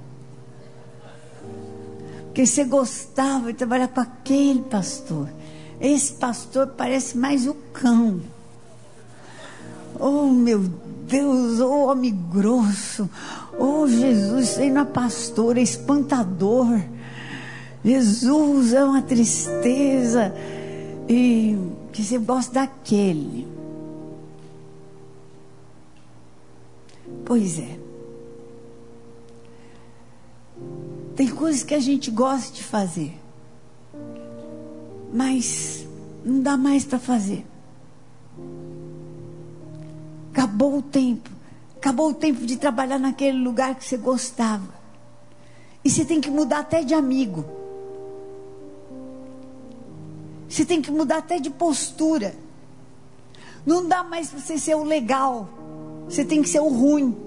Porque 2.25 2.45
você 2.45 2.63
gostava 2.63 3.51
de 3.51 3.57
trabalhar 3.57 3.87
com 3.87 3.99
aquele 3.99 4.61
pastor. 4.61 5.29
Esse 5.79 6.13
pastor 6.13 6.67
parece 6.67 7.17
mais 7.17 7.47
o 7.47 7.53
cão. 7.73 8.21
Oh, 9.99 10.27
meu 10.29 10.59
Deus, 10.59 11.59
oh, 11.59 11.91
homem 11.91 12.13
grosso. 12.31 13.09
Oh, 13.57 13.87
Jesus, 13.87 14.49
isso 14.49 14.59
aí 14.59 14.71
não 14.71 14.81
é 14.81 14.85
pastor, 14.85 15.57
é 15.57 15.61
espantador. 15.61 16.79
Jesus 17.83 18.73
é 18.73 18.83
uma 18.83 19.01
tristeza. 19.01 20.33
E 21.07 21.57
que 21.93 22.03
você 22.03 22.17
gosta 22.17 22.53
daquele. 22.53 23.47
Pois 27.23 27.59
é. 27.59 27.79
Tem 31.15 31.27
coisas 31.27 31.63
que 31.63 31.75
a 31.75 31.79
gente 31.79 32.09
gosta 32.09 32.51
de 32.51 32.63
fazer, 32.63 33.13
mas 35.13 35.87
não 36.25 36.41
dá 36.41 36.57
mais 36.57 36.83
para 36.83 36.97
fazer. 36.97 37.45
Acabou 40.31 40.79
o 40.79 40.81
tempo. 40.81 41.29
Acabou 41.77 42.09
o 42.09 42.13
tempo 42.13 42.43
de 42.45 42.57
trabalhar 42.57 42.97
naquele 42.97 43.37
lugar 43.37 43.75
que 43.75 43.85
você 43.85 43.97
gostava. 43.97 44.73
E 45.85 45.89
você 45.89 46.03
tem 46.03 46.19
que 46.19 46.31
mudar 46.31 46.59
até 46.59 46.81
de 46.81 46.95
amigo. 46.95 47.45
Você 50.53 50.63
tem 50.63 50.83
que 50.83 50.91
mudar 50.91 51.17
até 51.17 51.39
de 51.39 51.49
postura. 51.49 52.35
Não 53.65 53.87
dá 53.87 54.03
mais 54.03 54.29
para 54.29 54.39
você 54.39 54.55
ser 54.59 54.75
o 54.75 54.83
legal. 54.83 55.49
Você 56.07 56.23
tem 56.23 56.43
que 56.43 56.49
ser 56.49 56.59
o 56.59 56.67
ruim. 56.67 57.17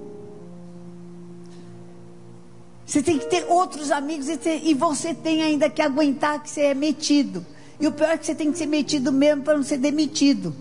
Você 2.86 3.02
tem 3.02 3.18
que 3.18 3.26
ter 3.26 3.44
outros 3.48 3.90
amigos 3.90 4.28
e, 4.28 4.74
você 4.74 5.12
tem 5.12 5.42
ainda 5.42 5.68
que 5.68 5.82
aguentar 5.82 6.40
que 6.40 6.48
você 6.48 6.66
é 6.66 6.74
metido. 6.74 7.44
E 7.80 7.88
o 7.88 7.92
pior 7.92 8.10
é 8.10 8.16
que 8.16 8.24
você 8.24 8.34
tem 8.34 8.52
que 8.52 8.58
ser 8.58 8.66
metido 8.66 9.10
mesmo 9.10 9.42
para 9.42 9.56
não 9.56 9.64
ser 9.64 9.78
demitido. 9.78 10.54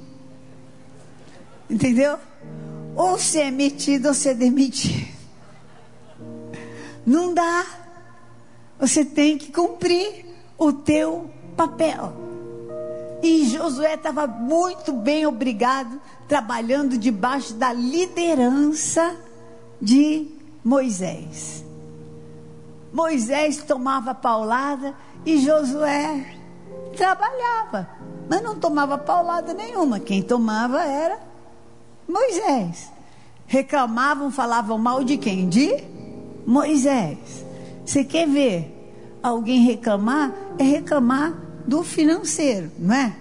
Entendeu? 1.70 2.18
Ou 2.96 3.16
você 3.16 3.42
é 3.42 3.52
metido 3.52 4.08
ou 4.08 4.14
você 4.16 4.30
é 4.30 4.34
demitido. 4.34 5.08
Não 7.06 7.32
dá. 7.32 7.64
Você 8.80 9.06
tem 9.06 9.38
que 9.38 9.52
cumprir 9.52 10.26
o 10.58 10.74
teu 10.74 11.30
papel. 11.56 12.26
E 13.22 13.46
Josué 13.46 13.96
estava 13.96 14.28
muito 14.28 14.94
bem, 14.94 15.26
obrigado, 15.26 16.00
trabalhando 16.28 16.98
debaixo 16.98 17.54
da 17.54 17.74
liderança 17.74 19.16
de 19.82 20.28
Moisés. 20.64 21.64
Moisés 22.94 23.58
tomava 23.64 24.14
paulada 24.14 24.96
e 25.26 25.38
Josué 25.40 26.38
trabalhava, 26.96 27.90
mas 28.30 28.42
não 28.42 28.58
tomava 28.58 28.98
paulada 28.98 29.54
nenhuma. 29.54 30.00
Quem 30.00 30.22
tomava 30.22 30.82
era 30.82 31.20
Moisés. 32.08 32.92
Reclamavam, 33.48 34.32
falavam 34.32 34.78
mal 34.78 35.04
de 35.04 35.18
quem? 35.18 35.48
De 35.50 35.84
Moisés. 36.46 37.46
Você 37.86 38.04
quer 38.04 38.28
ver 38.28 39.20
alguém 39.22 39.62
reclamar? 39.62 40.32
É 40.58 40.64
reclamar 40.64 41.45
do 41.68 41.84
financeiro, 41.84 42.72
não 42.78 42.96
é? 42.96 43.16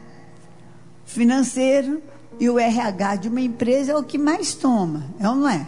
Financeiro 1.04 2.02
e 2.38 2.48
o 2.48 2.58
RH 2.58 3.16
de 3.16 3.28
uma 3.28 3.40
empresa 3.40 3.92
é 3.92 3.96
o 3.96 4.02
que 4.02 4.18
mais 4.18 4.54
toma, 4.54 5.04
é 5.18 5.28
ou 5.28 5.34
não 5.34 5.48
é? 5.48 5.66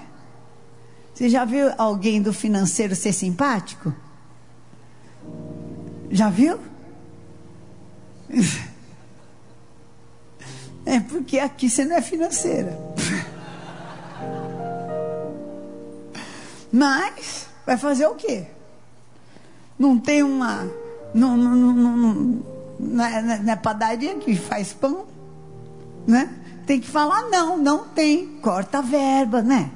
Você 1.15 1.29
já 1.29 1.45
viu 1.45 1.73
alguém 1.79 2.21
do 2.21 2.33
financeiro 2.33 2.95
ser 2.95 3.13
simpático? 3.13 3.95
Já 6.11 6.29
viu? 6.29 6.59
É 10.89 11.01
porque 11.01 11.41
aqui 11.41 11.69
você 11.69 11.85
não 11.85 11.97
é 11.97 12.01
financeira. 12.01 12.79
Mas 16.73 17.49
vai 17.67 17.77
fazer 17.77 18.07
o 18.07 18.15
quê? 18.15 18.47
Não 19.77 19.99
tem 19.99 20.23
uma. 20.23 20.71
Não, 21.13 21.37
não, 21.37 21.57
não, 21.57 21.97
não, 21.97 22.43
na, 22.79 23.39
na, 23.39 23.57
padaria 23.57 24.15
que 24.17 24.37
faz 24.37 24.73
pão. 24.73 25.07
né? 26.07 26.35
Tem 26.67 26.81
que 26.81 26.89
falar 26.89 27.23
não, 27.31 27.57
não 27.57 27.85
tem. 27.89 28.39
Corta 28.43 28.79
a 28.79 28.83
verba, 28.83 29.43
né? 29.43 29.71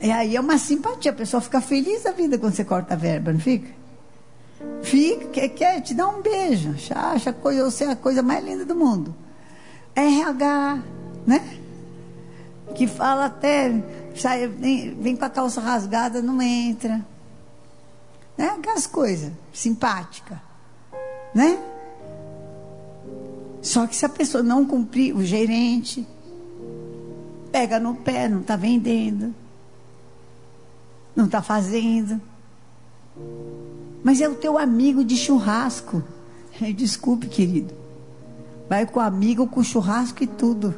E 0.00 0.10
aí 0.10 0.36
é 0.36 0.40
uma 0.40 0.58
simpatia, 0.58 1.10
a 1.10 1.14
pessoa 1.14 1.40
fica 1.40 1.60
feliz 1.60 2.02
da 2.02 2.12
vida 2.12 2.38
quando 2.38 2.54
você 2.54 2.64
corta 2.64 2.94
a 2.94 2.96
verba, 2.96 3.32
não 3.32 3.40
fica? 3.40 3.74
Fica, 4.82 5.26
quer, 5.26 5.48
quer 5.48 5.80
te 5.80 5.94
dar 5.94 6.08
um 6.08 6.22
beijo, 6.22 6.74
acha 6.94 7.32
coisa, 7.32 7.64
você 7.64 7.84
é 7.84 7.90
a 7.90 7.96
coisa 7.96 8.22
mais 8.22 8.44
linda 8.44 8.64
do 8.64 8.74
mundo. 8.74 9.14
RH, 9.94 10.82
né? 11.26 11.58
Que 12.74 12.86
fala 12.86 13.26
até, 13.26 13.72
sai, 14.14 14.46
vem, 14.46 14.94
vem 14.94 15.16
com 15.16 15.24
a 15.24 15.30
calça 15.30 15.60
rasgada, 15.60 16.20
não 16.20 16.40
entra. 16.42 17.04
Né? 18.36 18.48
Aquelas 18.48 18.86
coisas, 18.86 19.32
simpática. 19.52 20.40
Né? 21.34 21.58
Só 23.62 23.86
que 23.86 23.96
se 23.96 24.06
a 24.06 24.08
pessoa 24.08 24.42
não 24.42 24.64
cumprir, 24.64 25.14
o 25.14 25.24
gerente 25.24 26.06
pega 27.50 27.80
no 27.80 27.94
pé, 27.94 28.28
não 28.28 28.40
está 28.40 28.54
vendendo, 28.54 29.34
não 31.16 31.24
está 31.24 31.42
fazendo. 31.42 32.20
Mas 34.04 34.20
é 34.20 34.28
o 34.28 34.34
teu 34.34 34.56
amigo 34.56 35.04
de 35.04 35.16
churrasco. 35.16 36.02
Desculpe, 36.76 37.26
querido. 37.26 37.74
Vai 38.68 38.86
com 38.86 39.00
o 39.00 39.02
amigo, 39.02 39.46
com 39.46 39.62
churrasco 39.62 40.22
e 40.22 40.26
tudo. 40.26 40.74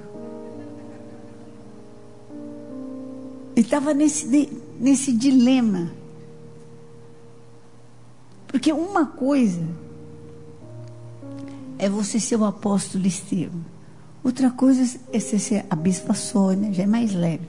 Ele 3.54 3.66
estava 3.66 3.92
nesse, 3.92 4.48
nesse 4.78 5.12
dilema. 5.12 5.90
Porque 8.46 8.72
uma 8.72 9.04
coisa 9.04 9.60
é 11.78 11.88
você 11.88 12.18
ser 12.18 12.36
o 12.36 12.44
apóstolo 12.44 13.06
Estevão. 13.06 13.60
Outra 14.22 14.50
coisa 14.50 14.98
é 15.12 15.20
você 15.20 15.38
ser 15.38 15.66
a 15.70 15.76
bispa 15.76 16.14
Sônia, 16.14 16.72
já 16.72 16.82
é 16.82 16.86
mais 16.86 17.14
leve. 17.14 17.48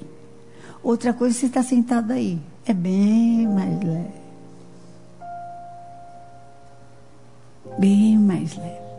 Outra 0.83 1.13
coisa 1.13 1.35
é 1.35 1.39
você 1.39 1.45
estar 1.47 1.63
sentado 1.63 2.11
aí. 2.11 2.39
É 2.65 2.73
bem 2.73 3.47
mais 3.47 3.83
leve. 3.83 4.19
bem 7.79 8.17
mais 8.17 8.55
leve. 8.57 8.89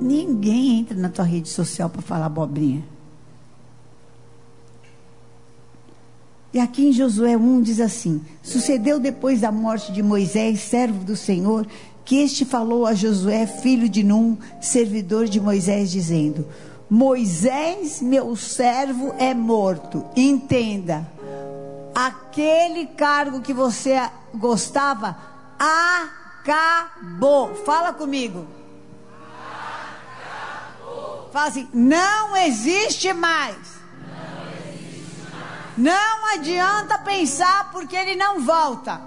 Ninguém 0.00 0.80
entra 0.80 0.96
na 0.96 1.08
tua 1.08 1.24
rede 1.24 1.48
social 1.48 1.90
para 1.90 2.00
falar 2.00 2.26
abobrinha. 2.26 2.84
E 6.52 6.58
aqui 6.58 6.88
em 6.88 6.92
Josué 6.92 7.36
1 7.36 7.62
diz 7.62 7.80
assim: 7.80 8.20
Sucedeu 8.42 8.98
depois 8.98 9.40
da 9.40 9.52
morte 9.52 9.92
de 9.92 10.02
Moisés, 10.02 10.60
servo 10.60 11.04
do 11.04 11.16
Senhor, 11.16 11.66
que 12.10 12.16
este 12.16 12.44
falou 12.44 12.88
a 12.88 12.92
Josué, 12.92 13.46
filho 13.46 13.88
de 13.88 14.02
Num, 14.02 14.36
servidor 14.60 15.28
de 15.28 15.40
Moisés, 15.40 15.92
dizendo: 15.92 16.44
Moisés, 16.90 18.02
meu 18.02 18.34
servo, 18.34 19.14
é 19.16 19.32
morto. 19.32 20.04
Entenda, 20.16 21.06
aquele 21.94 22.86
cargo 22.86 23.40
que 23.40 23.52
você 23.52 23.96
gostava 24.34 25.16
acabou. 26.42 27.54
Fala 27.64 27.92
comigo. 27.92 28.44
Acabou. 30.82 31.30
Fala 31.32 31.46
assim: 31.46 31.68
não 31.72 32.36
existe 32.36 33.12
mais. 33.12 33.56
Não 35.78 36.34
adianta 36.34 36.98
pensar 36.98 37.70
porque 37.70 37.94
ele 37.94 38.16
não 38.16 38.40
volta. 38.40 39.00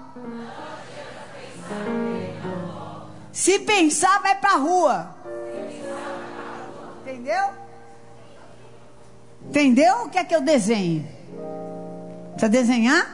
Se 3.34 3.58
pensar, 3.58 4.22
vai 4.22 4.36
para 4.36 4.52
a 4.52 4.58
rua. 4.58 5.16
Entendeu? 7.00 7.50
Entendeu 9.42 10.04
o 10.04 10.08
que 10.08 10.18
é 10.18 10.24
que 10.24 10.36
eu 10.36 10.40
desenho? 10.40 11.04
Precisa 12.30 12.48
desenhar? 12.48 13.04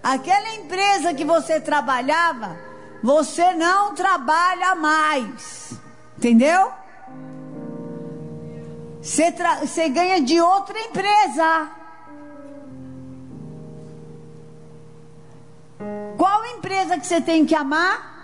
Aquela 0.00 0.54
empresa 0.54 1.12
que 1.12 1.24
você 1.24 1.60
trabalhava, 1.60 2.56
você 3.02 3.52
não 3.52 3.96
trabalha 3.96 4.76
mais. 4.76 5.72
Entendeu? 6.16 6.70
Você, 9.02 9.34
você 9.60 9.88
ganha 9.88 10.20
de 10.20 10.40
outra 10.40 10.78
empresa. 10.78 11.68
Qual 16.16 16.44
empresa 16.46 16.96
que 16.96 17.06
você 17.06 17.20
tem 17.20 17.44
que 17.44 17.56
amar? 17.56 18.15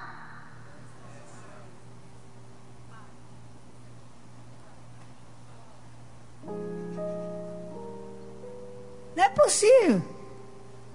Não 9.16 9.24
é 9.24 9.28
possível. 9.28 10.02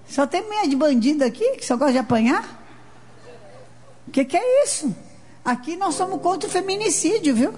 Só 0.08 0.26
tem 0.26 0.48
meia 0.48 0.66
de 0.66 0.74
bandido 0.74 1.24
aqui 1.24 1.56
que 1.56 1.64
só 1.64 1.76
gosta 1.76 1.92
de 1.92 1.98
apanhar? 1.98 2.58
O 4.06 4.10
que, 4.10 4.24
que 4.24 4.36
é 4.36 4.64
isso? 4.64 4.94
Aqui 5.44 5.76
nós 5.76 5.94
somos 5.94 6.20
contra 6.20 6.48
o 6.48 6.52
feminicídio, 6.52 7.34
viu? 7.34 7.54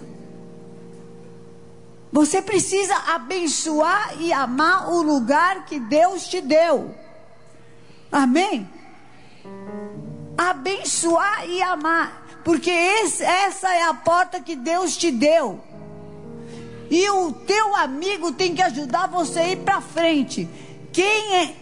Você 2.12 2.42
precisa 2.42 2.94
abençoar 3.14 4.20
e 4.20 4.32
amar 4.32 4.90
o 4.92 5.00
lugar 5.00 5.64
que 5.64 5.78
Deus 5.78 6.26
te 6.26 6.40
deu. 6.40 6.92
Amém? 8.10 8.68
Abençoar 10.36 11.48
e 11.48 11.62
amar. 11.62 12.26
Porque 12.42 12.70
esse, 12.70 13.22
essa 13.22 13.72
é 13.72 13.82
a 13.84 13.94
porta 13.94 14.40
que 14.40 14.56
Deus 14.56 14.96
te 14.96 15.10
deu. 15.12 15.60
E 16.90 17.08
o 17.08 17.32
teu 17.32 17.76
amigo 17.76 18.32
tem 18.32 18.54
que 18.54 18.60
ajudar 18.62 19.06
você 19.06 19.38
a 19.38 19.48
ir 19.48 19.58
para 19.58 19.80
frente. 19.80 20.48
Quem 20.92 21.36
é, 21.36 21.54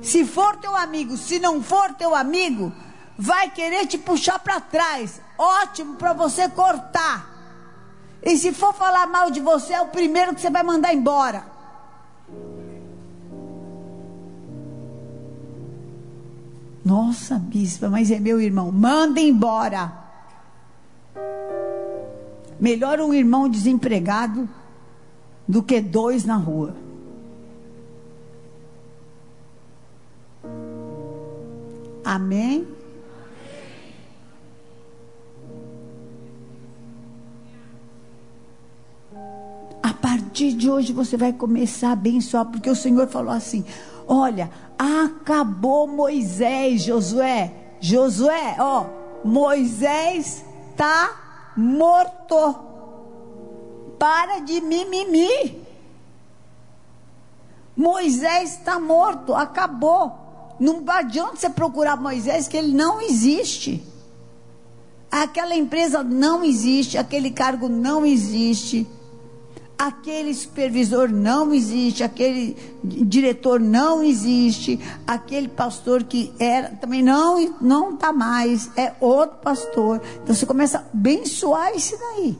se 0.00 0.24
for 0.24 0.56
teu 0.56 0.74
amigo, 0.74 1.16
se 1.16 1.38
não 1.38 1.62
for 1.62 1.92
teu 1.92 2.14
amigo, 2.14 2.72
vai 3.18 3.50
querer 3.50 3.86
te 3.86 3.98
puxar 3.98 4.38
para 4.38 4.58
trás. 4.58 5.20
Ótimo 5.36 5.96
para 5.96 6.14
você 6.14 6.48
cortar. 6.48 7.28
E 8.22 8.36
se 8.36 8.52
for 8.52 8.72
falar 8.72 9.06
mal 9.06 9.30
de 9.30 9.40
você, 9.40 9.74
é 9.74 9.80
o 9.80 9.88
primeiro 9.88 10.34
que 10.34 10.40
você 10.40 10.50
vai 10.50 10.62
mandar 10.62 10.94
embora. 10.94 11.44
Nossa, 16.82 17.38
bispa, 17.38 17.90
mas 17.90 18.10
é 18.10 18.18
meu 18.18 18.40
irmão. 18.40 18.72
Manda 18.72 19.20
embora. 19.20 19.99
Melhor 22.60 23.00
um 23.00 23.14
irmão 23.14 23.48
desempregado 23.48 24.48
do 25.48 25.62
que 25.62 25.80
dois 25.80 26.24
na 26.24 26.36
rua. 26.36 26.76
Amém? 32.04 32.66
A 39.82 39.94
partir 39.94 40.52
de 40.52 40.68
hoje 40.70 40.92
você 40.92 41.16
vai 41.16 41.32
começar 41.32 41.90
a 41.90 41.92
abençoar, 41.92 42.46
porque 42.46 42.68
o 42.68 42.76
Senhor 42.76 43.06
falou 43.08 43.32
assim: 43.32 43.64
Olha, 44.06 44.50
acabou 44.78 45.86
Moisés, 45.86 46.82
Josué. 46.82 47.52
Josué, 47.80 48.56
ó, 48.58 48.86
Moisés 49.24 50.44
está 50.72 51.19
morto. 51.60 52.56
Para 53.98 54.40
de 54.40 54.60
mimimi. 54.60 55.60
Moisés 57.76 58.54
está 58.58 58.80
morto, 58.80 59.34
acabou. 59.34 60.56
Não 60.58 60.82
adianta 60.88 61.36
você 61.36 61.48
procurar 61.48 61.96
Moisés, 61.96 62.48
que 62.48 62.56
ele 62.56 62.72
não 62.72 63.00
existe. 63.00 63.82
Aquela 65.10 65.54
empresa 65.56 66.02
não 66.02 66.44
existe, 66.44 66.96
aquele 66.96 67.30
cargo 67.30 67.68
não 67.68 68.04
existe, 68.06 68.86
aquele 69.80 70.34
supervisor 70.34 71.08
não 71.08 71.54
existe, 71.54 72.02
aquele 72.04 72.54
diretor 72.84 73.58
não 73.58 74.02
existe, 74.02 74.78
aquele 75.06 75.48
pastor 75.48 76.04
que 76.04 76.30
era 76.38 76.68
também 76.68 77.02
não 77.02 77.56
não 77.62 77.94
está 77.94 78.12
mais, 78.12 78.70
é 78.76 78.92
outro 79.00 79.38
pastor. 79.38 80.02
Então 80.22 80.34
você 80.34 80.44
começa 80.44 80.78
a 80.78 80.84
abençoar 80.92 81.70
esse 81.70 81.96
daí. 81.96 82.38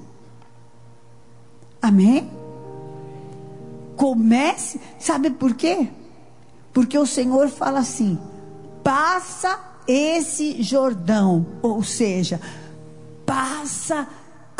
Amém? 1.80 2.30
Comece, 3.96 4.78
sabe 4.98 5.30
por 5.30 5.54
quê? 5.54 5.88
Porque 6.74 6.98
o 6.98 7.06
Senhor 7.06 7.48
fala 7.48 7.78
assim: 7.78 8.18
passa 8.84 9.58
esse 9.88 10.62
Jordão, 10.62 11.46
ou 11.62 11.82
seja, 11.82 12.38
passa, 13.24 14.06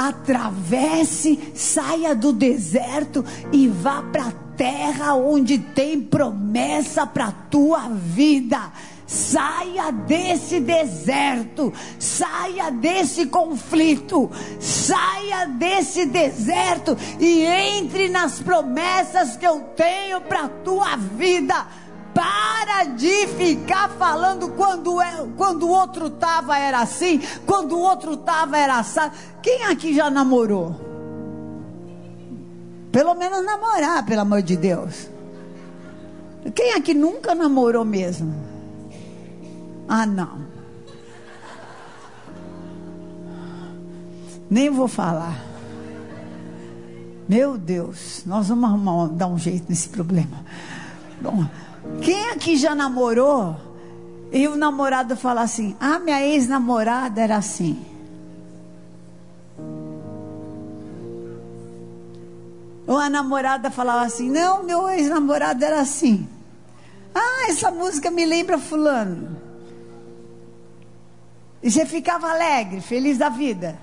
atravesse, 0.00 1.52
saia 1.54 2.14
do 2.14 2.32
deserto 2.32 3.22
e 3.52 3.68
vá 3.68 4.02
para 4.02 4.28
a 4.28 4.32
terra 4.56 5.14
onde 5.14 5.58
tem 5.58 6.00
promessa 6.00 7.06
para 7.06 7.30
tua 7.30 7.90
vida. 7.90 8.72
Saia 9.06 9.90
desse 9.90 10.60
deserto, 10.60 11.72
saia 11.98 12.70
desse 12.70 13.26
conflito, 13.26 14.30
saia 14.58 15.46
desse 15.46 16.06
deserto 16.06 16.96
e 17.18 17.42
entre 17.44 18.08
nas 18.08 18.38
promessas 18.40 19.36
que 19.36 19.46
eu 19.46 19.60
tenho 19.76 20.20
para 20.22 20.48
tua 20.48 20.96
vida. 20.96 21.66
Para 22.14 22.84
de 22.84 23.26
ficar 23.28 23.88
falando 23.90 24.50
quando, 24.50 25.00
é, 25.00 25.26
quando 25.36 25.64
o 25.64 25.70
outro 25.70 26.10
tava 26.10 26.58
era 26.58 26.80
assim, 26.80 27.20
quando 27.46 27.76
o 27.76 27.80
outro 27.80 28.16
tava 28.16 28.58
era 28.58 28.78
assim. 28.78 29.00
Quem 29.42 29.64
aqui 29.64 29.94
já 29.94 30.10
namorou? 30.10 30.74
Pelo 32.90 33.14
menos 33.14 33.44
namorar, 33.44 34.04
pelo 34.04 34.22
amor 34.22 34.42
de 34.42 34.56
Deus. 34.56 35.08
Quem 36.54 36.72
aqui 36.72 36.94
nunca 36.94 37.34
namorou 37.34 37.84
mesmo? 37.84 38.34
Ah, 39.88 40.06
não. 40.06 40.40
Nem 44.48 44.70
vou 44.70 44.88
falar. 44.88 45.50
Meu 47.28 47.56
Deus, 47.56 48.24
nós 48.26 48.48
vamos 48.48 48.64
arrumar, 48.64 49.06
dar 49.08 49.28
um 49.28 49.38
jeito 49.38 49.66
nesse 49.68 49.88
problema. 49.88 50.44
Bom, 51.20 51.46
quem 52.02 52.30
aqui 52.30 52.56
já 52.56 52.74
namorou 52.74 53.56
e 54.32 54.46
o 54.46 54.56
namorado 54.56 55.16
fala 55.16 55.42
assim: 55.42 55.76
Ah, 55.80 55.98
minha 55.98 56.22
ex-namorada 56.22 57.20
era 57.20 57.36
assim. 57.36 57.84
Ou 62.86 62.98
a 62.98 63.08
namorada 63.08 63.70
falava 63.70 64.04
assim: 64.04 64.30
Não, 64.30 64.62
meu 64.62 64.88
ex-namorado 64.88 65.64
era 65.64 65.80
assim. 65.80 66.28
Ah, 67.14 67.48
essa 67.48 67.70
música 67.70 68.10
me 68.10 68.24
lembra 68.24 68.58
Fulano. 68.58 69.40
E 71.62 71.70
você 71.70 71.84
ficava 71.84 72.30
alegre, 72.30 72.80
feliz 72.80 73.18
da 73.18 73.28
vida. 73.28 73.78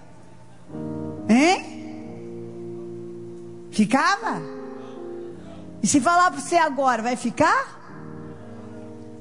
Hein? 1.29 1.77
Ficava? 3.71 4.41
E 5.83 5.87
se 5.87 6.01
falar 6.01 6.31
para 6.31 6.39
você 6.39 6.55
agora, 6.55 7.03
vai 7.03 7.15
ficar? 7.15 7.76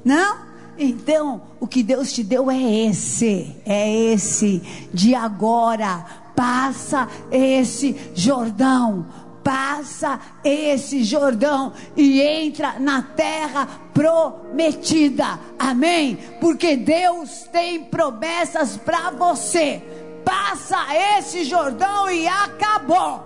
Não? 0.07 0.39
Então, 0.79 1.43
o 1.59 1.67
que 1.67 1.83
Deus 1.83 2.13
te 2.13 2.23
deu 2.23 2.49
é 2.49 2.63
esse, 2.63 3.57
é 3.67 3.93
esse 4.13 4.63
de 4.95 5.17
agora. 5.17 6.07
Passa 6.37 7.09
esse 7.29 8.13
Jordão, 8.15 9.05
passa 9.43 10.21
esse 10.45 11.03
Jordão 11.03 11.73
e 11.97 12.21
entra 12.21 12.79
na 12.79 13.03
terra 13.03 13.67
prometida. 13.93 15.41
Amém? 15.59 16.17
Porque 16.41 16.77
Deus 16.77 17.49
tem 17.51 17.83
promessas 17.83 18.77
para 18.77 19.11
você. 19.11 19.83
Passa 20.25 20.87
esse 21.19 21.43
Jordão 21.43 22.09
e 22.09 22.29
acabou. 22.29 23.25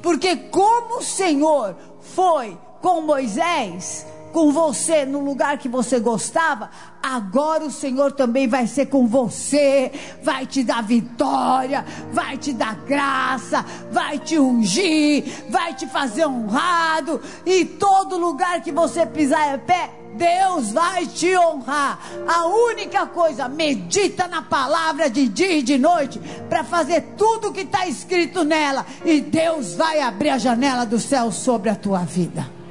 Porque 0.00 0.36
como 0.36 1.00
o 1.00 1.02
Senhor 1.02 1.76
foi 2.00 2.56
com 2.80 3.02
Moisés, 3.02 4.06
com 4.34 4.50
você 4.50 5.06
no 5.06 5.20
lugar 5.20 5.58
que 5.58 5.68
você 5.68 6.00
gostava, 6.00 6.68
agora 7.00 7.64
o 7.64 7.70
Senhor 7.70 8.10
também 8.10 8.48
vai 8.48 8.66
ser 8.66 8.86
com 8.86 9.06
você, 9.06 9.92
vai 10.24 10.44
te 10.44 10.64
dar 10.64 10.82
vitória, 10.82 11.84
vai 12.12 12.36
te 12.36 12.52
dar 12.52 12.74
graça, 12.74 13.64
vai 13.92 14.18
te 14.18 14.36
ungir, 14.36 15.24
vai 15.48 15.72
te 15.72 15.86
fazer 15.86 16.26
honrado, 16.26 17.20
e 17.46 17.64
todo 17.64 18.18
lugar 18.18 18.60
que 18.60 18.72
você 18.72 19.06
pisar 19.06 19.54
em 19.54 19.58
pé, 19.60 19.90
Deus 20.16 20.72
vai 20.72 21.06
te 21.06 21.36
honrar. 21.38 22.00
A 22.26 22.46
única 22.46 23.06
coisa, 23.06 23.48
medita 23.48 24.26
na 24.26 24.42
palavra 24.42 25.08
de 25.08 25.28
dia 25.28 25.58
e 25.58 25.62
de 25.62 25.78
noite 25.78 26.20
para 26.48 26.64
fazer 26.64 27.02
tudo 27.16 27.52
que 27.52 27.60
está 27.60 27.86
escrito 27.86 28.42
nela, 28.42 28.84
e 29.04 29.20
Deus 29.20 29.74
vai 29.74 30.00
abrir 30.00 30.30
a 30.30 30.38
janela 30.38 30.84
do 30.84 30.98
céu 30.98 31.30
sobre 31.30 31.70
a 31.70 31.76
tua 31.76 32.00
vida 32.00 32.63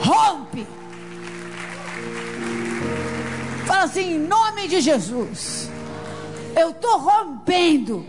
rompe. 0.00 0.66
Fala 3.66 3.84
assim, 3.84 4.14
em 4.14 4.18
nome 4.18 4.68
de 4.68 4.80
Jesus. 4.80 5.70
Eu 6.54 6.70
estou 6.70 6.98
rompendo 6.98 8.06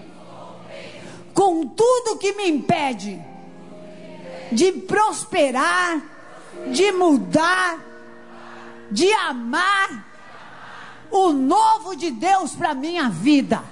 com 1.34 1.68
tudo 1.68 2.18
que 2.18 2.34
me 2.34 2.50
impede 2.50 3.22
de 4.52 4.72
prosperar, 4.72 6.02
de 6.72 6.92
mudar, 6.92 7.80
de 8.90 9.12
amar 9.14 10.06
o 11.12 11.32
novo 11.32 11.96
de 11.96 12.12
Deus 12.12 12.56
para 12.56 12.74
minha 12.74 13.10
vida. 13.10 13.64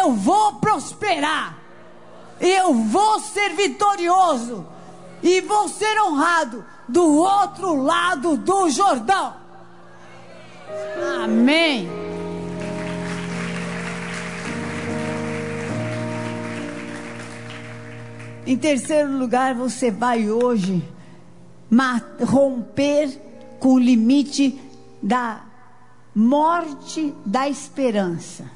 Eu 0.00 0.12
vou 0.12 0.54
prosperar. 0.54 1.56
Eu 2.40 2.74
vou 2.74 3.20
ser 3.20 3.54
vitorioso 3.54 4.66
e 5.22 5.40
vou 5.40 5.68
ser 5.68 6.00
honrado 6.02 6.64
do 6.88 7.04
outro 7.04 7.82
lado 7.82 8.36
do 8.36 8.68
Jordão. 8.70 9.34
Amém. 11.22 11.88
Em 18.46 18.56
terceiro 18.56 19.18
lugar, 19.18 19.54
você 19.54 19.90
vai 19.90 20.30
hoje 20.30 20.82
romper 22.24 23.20
com 23.58 23.74
o 23.74 23.78
limite 23.78 24.58
da 25.02 25.42
morte 26.14 27.14
da 27.26 27.48
esperança. 27.48 28.50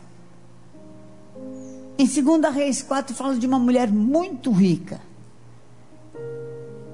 Em 1.98 2.06
2 2.06 2.54
Reis 2.54 2.82
4 2.82 3.14
fala 3.14 3.36
de 3.36 3.46
uma 3.46 3.58
mulher 3.58 3.92
muito 3.92 4.50
rica 4.50 5.11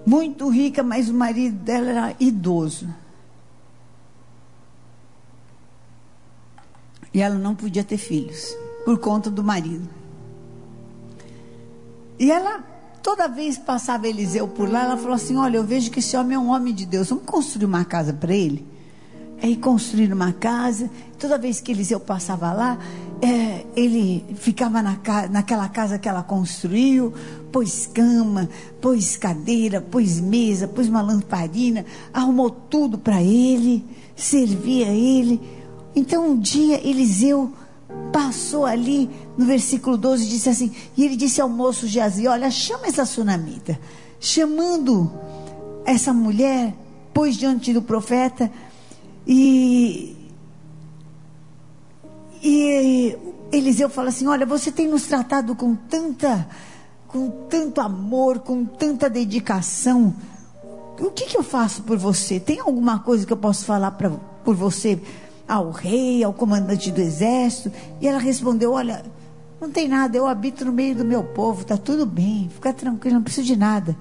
muito 0.09 0.49
rica, 0.49 0.83
mas 0.83 1.11
o 1.11 1.15
marido 1.15 1.57
dela 1.57 1.91
era 1.91 2.17
idoso. 2.19 2.89
E 7.13 7.21
ela 7.21 7.35
não 7.35 7.55
podia 7.55 7.85
ter 7.85 7.99
filhos, 7.99 8.57
por 8.87 8.99
conta 8.99 9.31
do 9.31 9.45
marido. 9.45 9.87
E 12.19 12.31
ela, 12.31 12.65
toda 13.03 13.29
vez 13.29 13.59
passava 13.59 14.09
Eliseu 14.09 14.49
por 14.49 14.71
lá, 14.71 14.85
ela 14.85 14.97
falou 14.97 15.13
assim: 15.13 15.37
Olha, 15.37 15.59
eu 15.59 15.65
vejo 15.65 15.91
que 15.91 15.99
esse 15.99 16.17
homem 16.17 16.37
é 16.37 16.39
um 16.39 16.49
homem 16.49 16.73
de 16.73 16.87
Deus, 16.87 17.11
vamos 17.11 17.25
construir 17.25 17.67
uma 17.67 17.85
casa 17.85 18.15
para 18.15 18.35
ele. 18.35 18.67
Aí 19.43 19.57
construíram 19.57 20.17
uma 20.17 20.33
casa, 20.33 20.91
toda 21.19 21.39
vez 21.39 21.61
que 21.61 21.71
Eliseu 21.71 22.01
passava 22.01 22.53
lá, 22.53 22.79
é, 23.23 23.65
ele 23.77 24.25
ficava 24.37 24.83
na, 24.83 24.99
naquela 25.31 25.69
casa 25.69 25.99
que 25.99 26.09
ela 26.09 26.23
construiu, 26.23 27.15
pôs 27.53 27.87
cama, 27.87 28.49
pôs 28.81 29.17
cadeira, 29.17 29.81
pôs 29.81 30.21
mesa, 30.21 30.69
pôs 30.69 30.89
uma 30.89 31.03
lamparina, 31.03 31.85
arrumou 32.13 32.51
tudo 32.51 32.99
para 32.99 33.23
ele, 33.23 33.85
servia 34.17 34.89
ele. 34.89 35.41
Então 35.95 36.31
um 36.31 36.39
dia 36.39 36.87
Eliseu 36.87 37.53
passou 38.13 38.67
ali 38.67 39.09
no 39.37 39.47
versículo 39.47 39.97
12 39.97 40.25
e 40.25 40.29
disse 40.29 40.49
assim: 40.49 40.73
E 40.97 41.05
ele 41.05 41.17
disse 41.17 41.41
ao 41.41 41.49
moço 41.49 41.87
Geazi: 41.87 42.27
Olha, 42.27 42.51
chama 42.51 42.87
essa 42.87 43.05
sunamita. 43.05 43.79
Chamando 44.21 45.11
essa 45.85 46.13
mulher, 46.13 46.75
pôs 47.15 47.37
diante 47.37 47.73
do 47.73 47.83
profeta 47.83 48.51
e 49.27 50.17
e 52.43 53.17
Eliseu 53.53 53.89
fala 53.89 54.09
assim: 54.09 54.27
Olha, 54.27 54.47
você 54.47 54.71
tem 54.71 54.89
nos 54.89 55.05
tratado 55.05 55.55
com 55.55 55.75
tanta, 55.75 56.49
com 57.09 57.31
tanto 57.49 57.81
amor, 57.81 58.41
com 58.41 58.65
tanta 58.67 59.09
dedicação. 59.09 60.15
O 61.01 61.11
que, 61.11 61.27
que 61.27 61.39
eu 61.39 61.43
faço 61.43 61.83
por 61.83 61.97
você? 61.97 62.39
Tem 62.39 62.61
alguma 62.61 62.99
coisa 62.99 63.27
que 63.27 63.33
eu 63.33 63.37
posso 63.37 63.65
falar 63.65 63.93
pra, 63.93 64.11
por 64.45 64.55
você 64.55 65.01
ao 65.49 65.71
rei, 65.71 66.23
ao 66.23 66.35
comandante 66.35 66.93
do 66.93 67.01
exército? 67.01 67.73
E 68.01 68.07
ela 68.07 68.19
respondeu: 68.19 68.73
Olha, 68.73 69.05
não 69.61 69.71
tem 69.71 69.89
nada, 69.89 70.17
eu 70.17 70.27
habito 70.27 70.65
no 70.65 70.73
meio 70.73 70.95
do 70.95 71.05
meu 71.05 71.25
povo, 71.25 71.63
está 71.63 71.77
tudo 71.77 72.05
bem, 72.05 72.51
fica 72.53 72.73
tranquilo, 72.73 73.17
não 73.17 73.23
preciso 73.23 73.47
de 73.47 73.57
nada. 73.57 73.97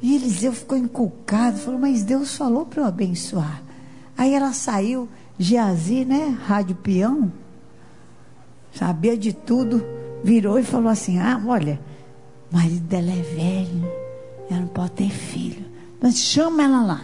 E 0.00 0.16
Eliseu 0.16 0.52
ficou 0.52 0.78
encucado, 0.78 1.58
falou: 1.58 1.78
Mas 1.78 2.02
Deus 2.02 2.34
falou 2.34 2.64
para 2.64 2.82
eu 2.82 2.86
abençoar. 2.86 3.62
Aí 4.16 4.32
ela 4.32 4.52
saiu 4.52 5.08
Geazi, 5.38 6.04
né? 6.04 6.38
Rádio 6.46 6.76
peão, 6.76 7.32
sabia 8.72 9.16
de 9.16 9.32
tudo, 9.32 9.84
virou 10.22 10.58
e 10.58 10.62
falou 10.62 10.88
assim: 10.88 11.18
Ah, 11.18 11.40
olha, 11.46 11.80
o 12.50 12.56
marido 12.56 12.86
dela 12.86 13.10
é 13.10 13.22
velho, 13.22 13.92
ela 14.50 14.60
não 14.60 14.68
pode 14.68 14.92
ter 14.92 15.10
filho. 15.10 15.64
Mas 16.00 16.18
chama 16.18 16.64
ela 16.64 16.82
lá. 16.82 17.02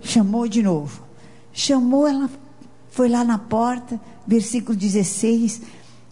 Chamou 0.00 0.48
de 0.48 0.62
novo. 0.62 1.02
Chamou 1.52 2.06
ela, 2.06 2.28
foi 2.90 3.08
lá 3.08 3.22
na 3.24 3.38
porta, 3.38 4.00
versículo 4.26 4.76
16. 4.76 5.62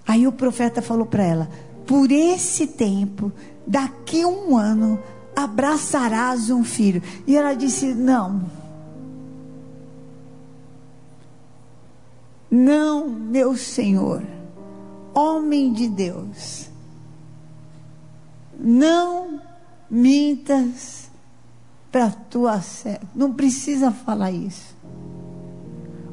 Aí 0.07 0.27
o 0.27 0.33
profeta 0.33 0.81
falou 0.81 1.07
para 1.07 1.25
ela: 1.25 1.51
Por 1.87 2.11
esse 2.11 2.67
tempo, 2.67 3.33
daqui 3.67 4.25
um 4.25 4.57
ano, 4.57 4.99
abraçarás 5.35 6.51
um 6.51 6.63
filho. 6.65 7.03
E 7.27 7.37
ela 7.37 7.55
disse: 7.55 7.87
Não. 7.95 8.43
Não, 12.51 13.09
meu 13.09 13.57
Senhor, 13.57 14.23
homem 15.21 15.73
de 15.73 15.89
Deus, 15.89 16.69
não 18.59 19.41
mintas 19.91 21.11
para 21.91 22.11
tua 22.11 22.61
serva. 22.61 23.07
Não 23.15 23.33
precisa 23.33 23.91
falar 23.91 24.31
isso. 24.31 24.77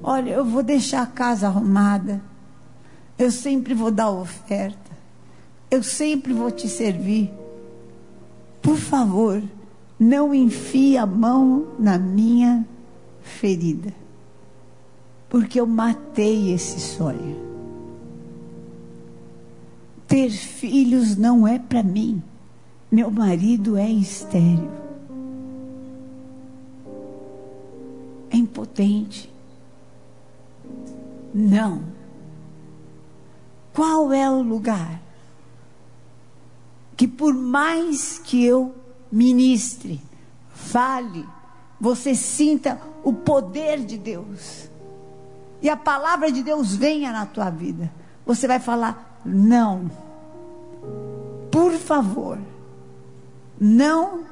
Olha, 0.02 0.32
eu 0.32 0.46
vou 0.46 0.64
deixar 0.64 1.04
a 1.04 1.08
casa 1.08 1.48
arrumada. 1.48 2.22
Eu 3.18 3.32
sempre 3.32 3.74
vou 3.74 3.92
dar 3.92 4.10
oferta. 4.10 4.92
Eu 5.70 5.84
sempre 5.84 6.34
vou 6.34 6.50
te 6.50 6.68
servir. 6.68 7.32
Por 8.62 8.78
favor, 8.78 9.42
não 10.00 10.34
enfie 10.34 10.98
a 10.98 11.06
mão 11.06 11.68
na 11.78 11.98
minha 11.98 12.66
ferida. 13.22 13.94
Porque 15.30 15.60
eu 15.60 15.68
matei 15.68 16.54
esse 16.54 16.80
sonho. 16.80 17.57
Ter 20.18 20.32
filhos 20.32 21.16
não 21.16 21.48
é 21.48 21.60
para 21.60 21.84
mim. 21.84 22.24
Meu 22.92 23.12
marido 23.12 23.78
é 23.78 23.88
estéreo. 23.88 24.72
É 28.32 28.36
impotente. 28.36 29.32
Não. 31.32 31.84
Qual 33.72 34.12
é 34.12 34.28
o 34.28 34.42
lugar 34.42 35.00
que 36.96 37.08
por 37.08 37.36
mais 37.36 38.18
que 38.18 38.44
eu 38.44 38.74
ministre, 39.12 40.02
fale, 40.50 41.30
você 41.80 42.16
sinta 42.16 42.82
o 43.04 43.14
poder 43.14 43.86
de 43.86 44.00
Deus 44.00 44.68
e 45.62 45.70
a 45.70 45.78
palavra 45.78 46.32
de 46.32 46.42
Deus 46.42 46.76
venha 46.76 47.12
na 47.12 47.28
tua 47.28 47.52
vida, 47.52 47.94
você 48.26 48.48
vai 48.48 48.60
falar: 48.60 49.22
não, 49.24 50.07
por 51.52 51.74
favor, 51.74 52.38
não 53.60 54.26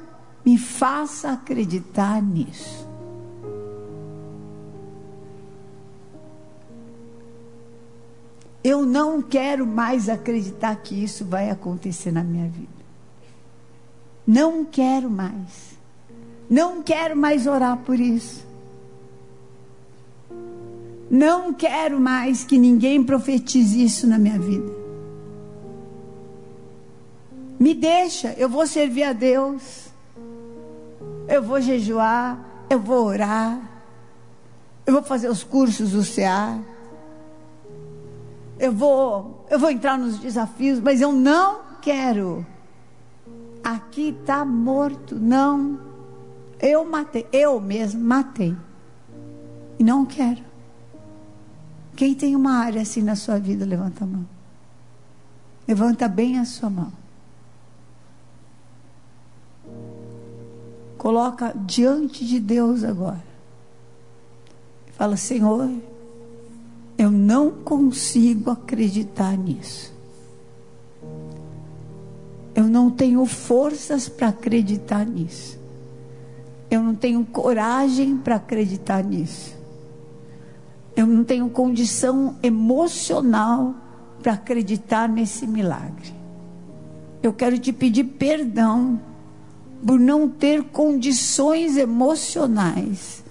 me 0.44 0.56
faça 0.56 1.32
acreditar 1.32 2.22
nisso. 2.22 2.86
Eu 8.62 8.84
não 8.84 9.22
quero 9.22 9.66
mais 9.66 10.08
acreditar 10.08 10.74
que 10.76 10.94
isso 11.02 11.24
vai 11.24 11.50
acontecer 11.50 12.12
na 12.12 12.22
minha 12.22 12.48
vida. 12.48 12.68
Não 14.26 14.64
quero 14.64 15.08
mais. 15.08 15.76
Não 16.50 16.82
quero 16.82 17.16
mais 17.16 17.46
orar 17.46 17.78
por 17.78 17.98
isso. 17.98 18.44
Não 21.10 21.52
quero 21.52 22.00
mais 22.00 22.44
que 22.44 22.58
ninguém 22.58 23.02
profetize 23.02 23.82
isso 23.82 24.06
na 24.06 24.18
minha 24.18 24.38
vida. 24.38 24.85
Me 27.58 27.74
deixa, 27.74 28.34
eu 28.36 28.48
vou 28.48 28.66
servir 28.66 29.04
a 29.04 29.12
Deus. 29.12 29.88
Eu 31.28 31.42
vou 31.42 31.60
jejuar, 31.60 32.38
eu 32.70 32.78
vou 32.78 33.06
orar. 33.06 33.58
Eu 34.84 34.92
vou 34.92 35.02
fazer 35.02 35.28
os 35.28 35.42
cursos 35.42 35.90
do 35.90 36.02
CA 36.04 36.58
eu 38.58 38.72
vou, 38.72 39.44
eu 39.50 39.58
vou 39.58 39.70
entrar 39.70 39.98
nos 39.98 40.18
desafios, 40.18 40.80
mas 40.80 41.00
eu 41.00 41.12
não 41.12 41.60
quero. 41.80 42.46
Aqui 43.62 44.16
está 44.20 44.44
morto, 44.44 45.16
não. 45.16 45.78
Eu 46.58 46.84
matei, 46.84 47.26
eu 47.32 47.60
mesmo 47.60 48.02
matei. 48.02 48.56
E 49.78 49.84
não 49.84 50.06
quero. 50.06 50.42
Quem 51.94 52.14
tem 52.14 52.34
uma 52.34 52.58
área 52.58 52.80
assim 52.80 53.02
na 53.02 53.14
sua 53.14 53.38
vida, 53.38 53.64
levanta 53.64 54.04
a 54.04 54.06
mão. 54.06 54.26
Levanta 55.68 56.08
bem 56.08 56.38
a 56.38 56.44
sua 56.44 56.70
mão. 56.70 56.92
Coloca 61.06 61.54
diante 61.54 62.26
de 62.26 62.40
Deus 62.40 62.82
agora. 62.82 63.22
Fala, 64.94 65.16
Senhor, 65.16 65.70
eu 66.98 67.12
não 67.12 67.52
consigo 67.52 68.50
acreditar 68.50 69.38
nisso. 69.38 69.94
Eu 72.56 72.64
não 72.64 72.90
tenho 72.90 73.24
forças 73.24 74.08
para 74.08 74.30
acreditar 74.30 75.06
nisso. 75.06 75.56
Eu 76.68 76.82
não 76.82 76.96
tenho 76.96 77.24
coragem 77.24 78.16
para 78.16 78.34
acreditar 78.34 79.04
nisso. 79.04 79.54
Eu 80.96 81.06
não 81.06 81.22
tenho 81.22 81.48
condição 81.48 82.34
emocional 82.42 83.76
para 84.20 84.32
acreditar 84.32 85.08
nesse 85.08 85.46
milagre. 85.46 86.12
Eu 87.22 87.32
quero 87.32 87.56
te 87.60 87.72
pedir 87.72 88.02
perdão 88.02 89.00
por 89.86 90.00
não 90.00 90.28
ter 90.28 90.64
condições 90.64 91.76
emocionais, 91.76 93.22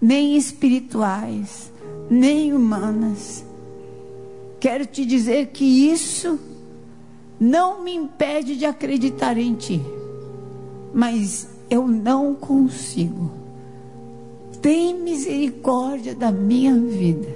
nem 0.00 0.36
espirituais, 0.36 1.72
nem 2.10 2.52
humanas. 2.52 3.44
Quero 4.58 4.84
te 4.84 5.06
dizer 5.06 5.46
que 5.48 5.64
isso 5.64 6.40
não 7.38 7.84
me 7.84 7.94
impede 7.94 8.56
de 8.56 8.66
acreditar 8.66 9.38
em 9.38 9.54
ti, 9.54 9.80
mas 10.92 11.48
eu 11.70 11.86
não 11.86 12.34
consigo. 12.34 13.30
Tem 14.60 14.92
misericórdia 14.92 16.16
da 16.16 16.32
minha 16.32 16.74
vida. 16.74 17.28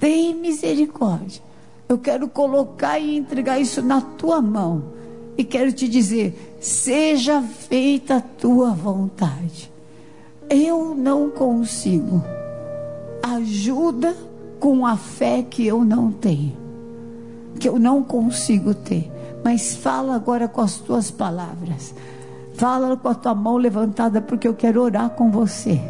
Tem 0.00 0.34
misericórdia. 0.34 1.40
Eu 1.88 1.98
quero 1.98 2.28
colocar 2.28 2.98
e 2.98 3.16
entregar 3.16 3.60
isso 3.60 3.80
na 3.82 4.00
tua 4.00 4.42
mão. 4.42 4.91
E 5.36 5.44
quero 5.44 5.72
te 5.72 5.88
dizer: 5.88 6.56
seja 6.60 7.42
feita 7.42 8.16
a 8.16 8.20
tua 8.20 8.70
vontade. 8.70 9.72
Eu 10.48 10.94
não 10.94 11.30
consigo 11.30 12.22
ajuda 13.22 14.14
com 14.60 14.86
a 14.86 14.96
fé 14.96 15.42
que 15.42 15.66
eu 15.66 15.84
não 15.84 16.12
tenho, 16.12 16.56
que 17.58 17.68
eu 17.68 17.78
não 17.78 18.02
consigo 18.02 18.74
ter. 18.74 19.10
Mas 19.44 19.74
fala 19.74 20.14
agora 20.14 20.46
com 20.46 20.60
as 20.60 20.76
tuas 20.76 21.10
palavras. 21.10 21.94
Fala 22.54 22.96
com 22.96 23.08
a 23.08 23.14
tua 23.14 23.34
mão 23.34 23.56
levantada, 23.56 24.20
porque 24.20 24.46
eu 24.46 24.54
quero 24.54 24.82
orar 24.82 25.10
com 25.10 25.30
você. 25.30 25.80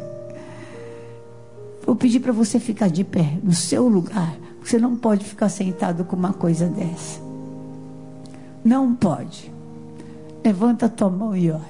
Vou 1.84 1.96
pedir 1.96 2.20
para 2.20 2.32
você 2.32 2.58
ficar 2.58 2.88
de 2.88 3.04
pé 3.04 3.38
no 3.42 3.52
seu 3.52 3.88
lugar. 3.88 4.36
Você 4.62 4.78
não 4.78 4.96
pode 4.96 5.24
ficar 5.24 5.48
sentado 5.48 6.04
com 6.04 6.14
uma 6.14 6.32
coisa 6.32 6.66
dessa. 6.66 7.21
Não 8.64 8.94
pode. 8.94 9.52
Levanta 10.44 10.86
a 10.86 10.88
tua 10.88 11.10
mão 11.10 11.36
e 11.36 11.50
ora. 11.50 11.62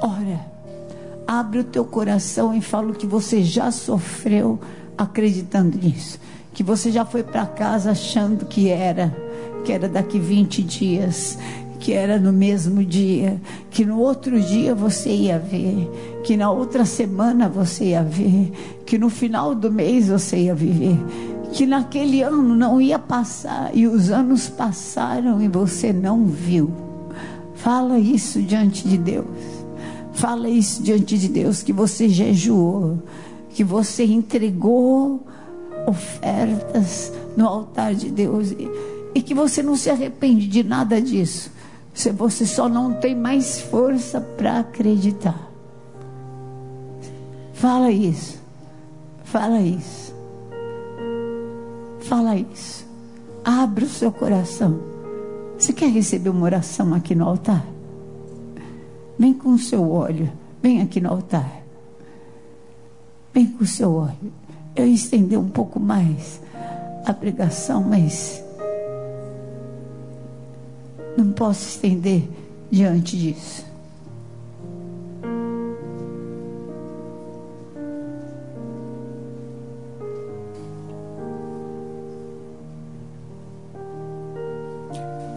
Ora. 0.00 0.54
Abre 1.26 1.60
o 1.60 1.64
teu 1.64 1.84
coração 1.84 2.54
e 2.54 2.60
fala 2.60 2.90
o 2.90 2.94
que 2.94 3.06
você 3.06 3.42
já 3.42 3.70
sofreu 3.70 4.58
acreditando 4.96 5.78
nisso. 5.78 6.18
Que 6.52 6.62
você 6.62 6.90
já 6.90 7.04
foi 7.04 7.22
para 7.22 7.46
casa 7.46 7.92
achando 7.92 8.44
que 8.44 8.68
era, 8.68 9.14
que 9.64 9.72
era 9.72 9.88
daqui 9.88 10.18
20 10.18 10.62
dias, 10.62 11.38
que 11.80 11.92
era 11.92 12.18
no 12.18 12.32
mesmo 12.32 12.82
dia, 12.82 13.40
que 13.70 13.84
no 13.84 13.98
outro 13.98 14.40
dia 14.40 14.74
você 14.74 15.10
ia 15.10 15.38
ver, 15.38 15.90
que 16.24 16.36
na 16.36 16.50
outra 16.50 16.84
semana 16.86 17.48
você 17.48 17.86
ia 17.86 18.02
ver, 18.02 18.52
que 18.86 18.96
no 18.96 19.10
final 19.10 19.54
do 19.54 19.70
mês 19.70 20.08
você 20.08 20.38
ia 20.38 20.54
viver, 20.54 20.98
que 21.54 21.66
naquele 21.66 22.20
ano 22.20 22.56
não 22.56 22.80
ia 22.80 22.98
passar 22.98 23.70
e 23.72 23.86
os 23.86 24.10
anos 24.10 24.48
passaram 24.48 25.40
e 25.40 25.46
você 25.46 25.92
não 25.92 26.26
viu. 26.26 26.68
Fala 27.54 27.96
isso 27.96 28.42
diante 28.42 28.86
de 28.86 28.98
Deus. 28.98 29.26
Fala 30.12 30.48
isso 30.48 30.82
diante 30.82 31.16
de 31.16 31.28
Deus, 31.28 31.62
que 31.62 31.72
você 31.72 32.08
jejuou, 32.08 32.98
que 33.50 33.62
você 33.62 34.04
entregou 34.04 35.24
ofertas 35.86 37.12
no 37.36 37.46
altar 37.46 37.94
de 37.94 38.10
Deus 38.10 38.50
e, 38.50 38.68
e 39.14 39.22
que 39.22 39.32
você 39.32 39.62
não 39.62 39.76
se 39.76 39.88
arrepende 39.88 40.48
de 40.48 40.64
nada 40.64 41.00
disso. 41.00 41.52
Se 41.94 42.10
você 42.10 42.46
só 42.46 42.68
não 42.68 42.94
tem 42.94 43.14
mais 43.14 43.60
força 43.60 44.20
para 44.20 44.58
acreditar. 44.58 45.48
Fala 47.52 47.92
isso. 47.92 48.40
Fala 49.22 49.60
isso. 49.60 50.03
Fala 52.04 52.36
isso. 52.36 52.86
Abre 53.44 53.84
o 53.84 53.88
seu 53.88 54.12
coração. 54.12 54.78
Você 55.58 55.72
quer 55.72 55.90
receber 55.90 56.28
uma 56.28 56.44
oração 56.44 56.92
aqui 56.94 57.14
no 57.14 57.26
altar? 57.26 57.66
Vem 59.18 59.32
com 59.32 59.50
o 59.50 59.58
seu 59.58 59.90
óleo. 59.90 60.30
Vem 60.62 60.82
aqui 60.82 61.00
no 61.00 61.10
altar. 61.10 61.62
Vem 63.32 63.46
com 63.46 63.64
o 63.64 63.66
seu 63.66 63.94
óleo. 63.94 64.32
Eu 64.76 64.86
estender 64.86 65.38
um 65.38 65.48
pouco 65.48 65.80
mais 65.80 66.40
a 67.06 67.12
pregação, 67.12 67.82
mas 67.82 68.42
não 71.16 71.32
posso 71.32 71.68
estender 71.68 72.28
diante 72.70 73.16
disso. 73.16 73.73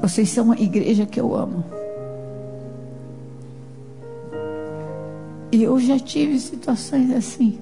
Vocês 0.07 0.29
são 0.29 0.53
a 0.53 0.55
igreja 0.55 1.05
que 1.05 1.19
eu 1.19 1.35
amo. 1.35 1.65
E 5.51 5.61
eu 5.61 5.77
já 5.81 5.99
tive 5.99 6.39
situações 6.39 7.11
assim. 7.11 7.59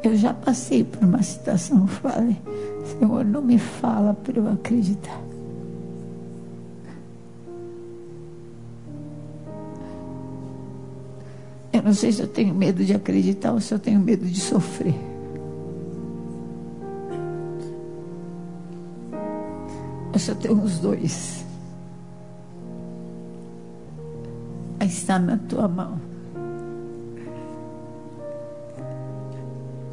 Eu 0.00 0.16
já 0.16 0.32
passei 0.32 0.84
por 0.84 1.02
uma 1.02 1.20
situação, 1.24 1.88
falei, 1.88 2.36
Senhor, 2.86 3.24
não 3.24 3.42
me 3.42 3.58
fala 3.58 4.14
para 4.14 4.38
eu 4.38 4.48
acreditar. 4.48 5.20
Eu 11.72 11.82
não 11.82 11.92
sei 11.92 12.12
se 12.12 12.22
eu 12.22 12.28
tenho 12.28 12.54
medo 12.54 12.84
de 12.84 12.94
acreditar 12.94 13.52
ou 13.54 13.60
se 13.60 13.74
eu 13.74 13.78
tenho 13.80 13.98
medo 13.98 14.24
de 14.24 14.40
sofrer. 14.40 15.13
Eu 20.14 20.20
só 20.20 20.32
tenho 20.32 20.62
os 20.62 20.78
dois. 20.78 21.44
Aí 24.78 24.86
está 24.86 25.18
na 25.18 25.36
tua 25.36 25.66
mão. 25.66 26.00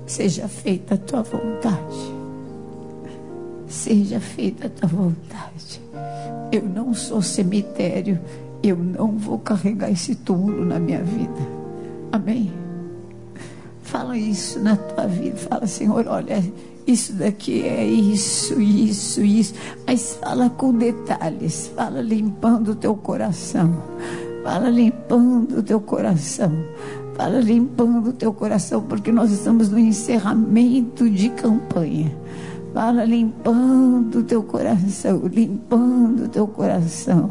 Seja 0.05 0.47
feita 0.47 0.93
a 0.93 0.97
tua 0.97 1.23
vontade. 1.23 2.13
Seja 3.67 4.19
feita 4.19 4.67
a 4.67 4.69
tua 4.69 4.89
vontade. 4.89 5.81
Eu 6.51 6.69
não 6.69 6.93
sou 6.93 7.23
cemitério. 7.23 8.19
Eu 8.62 8.77
não 8.77 9.17
vou 9.17 9.39
carregar 9.39 9.89
esse 9.89 10.13
túmulo 10.13 10.63
na 10.63 10.77
minha 10.77 11.01
vida. 11.01 11.41
Amém? 12.12 12.61
Fala 13.91 14.17
isso 14.17 14.58
na 14.62 14.77
tua 14.77 15.06
vida. 15.06 15.36
Fala, 15.36 15.67
Senhor, 15.67 16.08
olha, 16.08 16.41
isso 16.88 17.12
daqui 17.12 17.62
é 17.63 17.86
isso, 17.86 18.62
isso, 18.62 19.21
isso. 19.21 19.54
Mas 19.86 20.15
fala 20.15 20.49
com 20.49 20.71
detalhes. 20.71 21.69
Fala 21.75 21.99
limpando 22.01 22.69
o 22.69 22.75
teu 22.75 22.95
coração. 22.95 23.84
Fala 24.45 24.69
limpando 24.69 25.58
o 25.58 25.62
teu 25.62 25.82
coração. 25.82 26.54
Fala 27.15 27.41
limpando 27.41 28.12
o 28.12 28.13
teu 28.13 28.34
coração, 28.34 28.82
porque 28.82 29.12
nós 29.12 29.30
estamos 29.30 29.69
no 29.69 29.77
encerramento 29.77 31.10
de 31.10 31.27
campanha. 31.27 32.15
Fala 32.73 33.04
limpando 33.04 34.19
o 34.19 34.23
teu 34.23 34.41
coração, 34.41 35.23
limpando 35.25 36.23
o 36.23 36.27
teu 36.30 36.47
coração. 36.47 37.30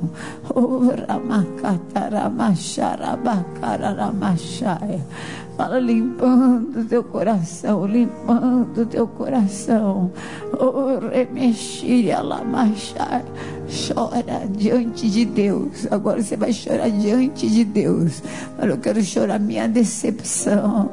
Fala 5.60 5.78
limpando 5.78 6.86
teu 6.86 7.04
coração, 7.04 7.84
limpando 7.84 8.86
teu 8.86 9.06
coração. 9.06 10.10
Oh, 10.58 10.98
remexia 11.12 12.22
lamachar. 12.22 13.22
Chora 13.68 14.48
diante 14.56 15.10
de 15.10 15.26
Deus. 15.26 15.86
Agora 15.90 16.22
você 16.22 16.34
vai 16.34 16.50
chorar 16.50 16.88
diante 16.88 17.46
de 17.46 17.62
Deus. 17.62 18.22
Fala, 18.56 18.70
eu 18.70 18.78
quero 18.78 19.02
chorar 19.02 19.38
minha 19.38 19.68
decepção. 19.68 20.90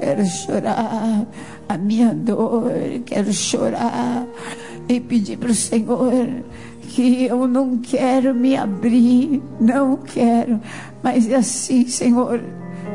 Quero 0.00 0.26
chorar 0.26 1.24
a 1.68 1.78
minha 1.78 2.12
dor, 2.12 2.72
quero 3.06 3.32
chorar 3.32 4.26
e 4.88 4.98
pedir 4.98 5.38
para 5.38 5.52
o 5.52 5.54
Senhor 5.54 6.42
que 6.88 7.24
eu 7.24 7.46
não 7.46 7.78
quero 7.78 8.34
me 8.34 8.56
abrir, 8.56 9.40
não 9.60 9.98
quero, 9.98 10.60
mas 11.02 11.30
é 11.30 11.36
assim, 11.36 11.86
Senhor, 11.86 12.40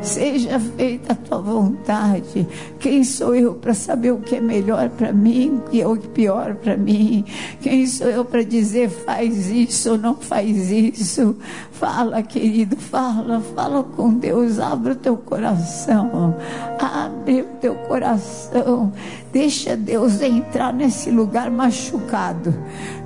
Seja 0.02 0.60
feita 0.60 1.12
a 1.12 1.16
tua 1.16 1.40
vontade. 1.40 2.46
Quem 2.78 3.02
sou 3.02 3.34
eu 3.34 3.54
para 3.54 3.72
saber 3.72 4.12
o 4.12 4.18
que 4.18 4.36
é 4.36 4.40
melhor 4.40 4.90
para 4.90 5.12
mim, 5.12 5.60
o 5.64 5.70
que 5.70 5.80
é 5.80 6.08
pior 6.12 6.54
para 6.56 6.76
mim? 6.76 7.24
Quem 7.60 7.86
sou 7.86 8.08
eu 8.08 8.24
para 8.24 8.44
dizer 8.44 8.90
faz 8.90 9.50
isso 9.50 9.92
ou 9.92 9.98
não 9.98 10.14
faz 10.16 10.70
isso? 10.70 11.36
Fala, 11.72 12.22
querido, 12.22 12.76
fala, 12.76 13.40
fala 13.54 13.82
com 13.82 14.12
Deus, 14.14 14.58
abre 14.58 14.92
o 14.92 14.96
teu 14.96 15.16
coração. 15.16 16.36
Abre 16.78 17.42
o 17.42 17.46
teu 17.60 17.74
coração. 17.74 18.92
Deixa 19.32 19.76
Deus 19.76 20.20
entrar 20.20 20.72
nesse 20.72 21.10
lugar 21.10 21.50
machucado. 21.50 22.54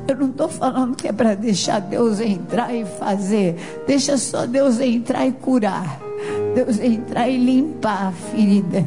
Eu 0.08 0.16
não 0.16 0.30
estou 0.30 0.48
falando 0.48 0.96
que 0.96 1.06
é 1.06 1.12
para 1.12 1.34
deixar 1.34 1.80
Deus 1.80 2.18
entrar 2.18 2.74
e 2.74 2.84
fazer. 2.84 3.56
Deixa 3.86 4.16
só 4.16 4.46
Deus 4.46 4.80
entrar 4.80 5.26
e 5.26 5.32
curar. 5.32 6.07
Deus 6.54 6.78
entrar 6.78 7.28
e 7.28 7.36
limpar 7.36 8.08
a 8.08 8.12
ferida. 8.12 8.86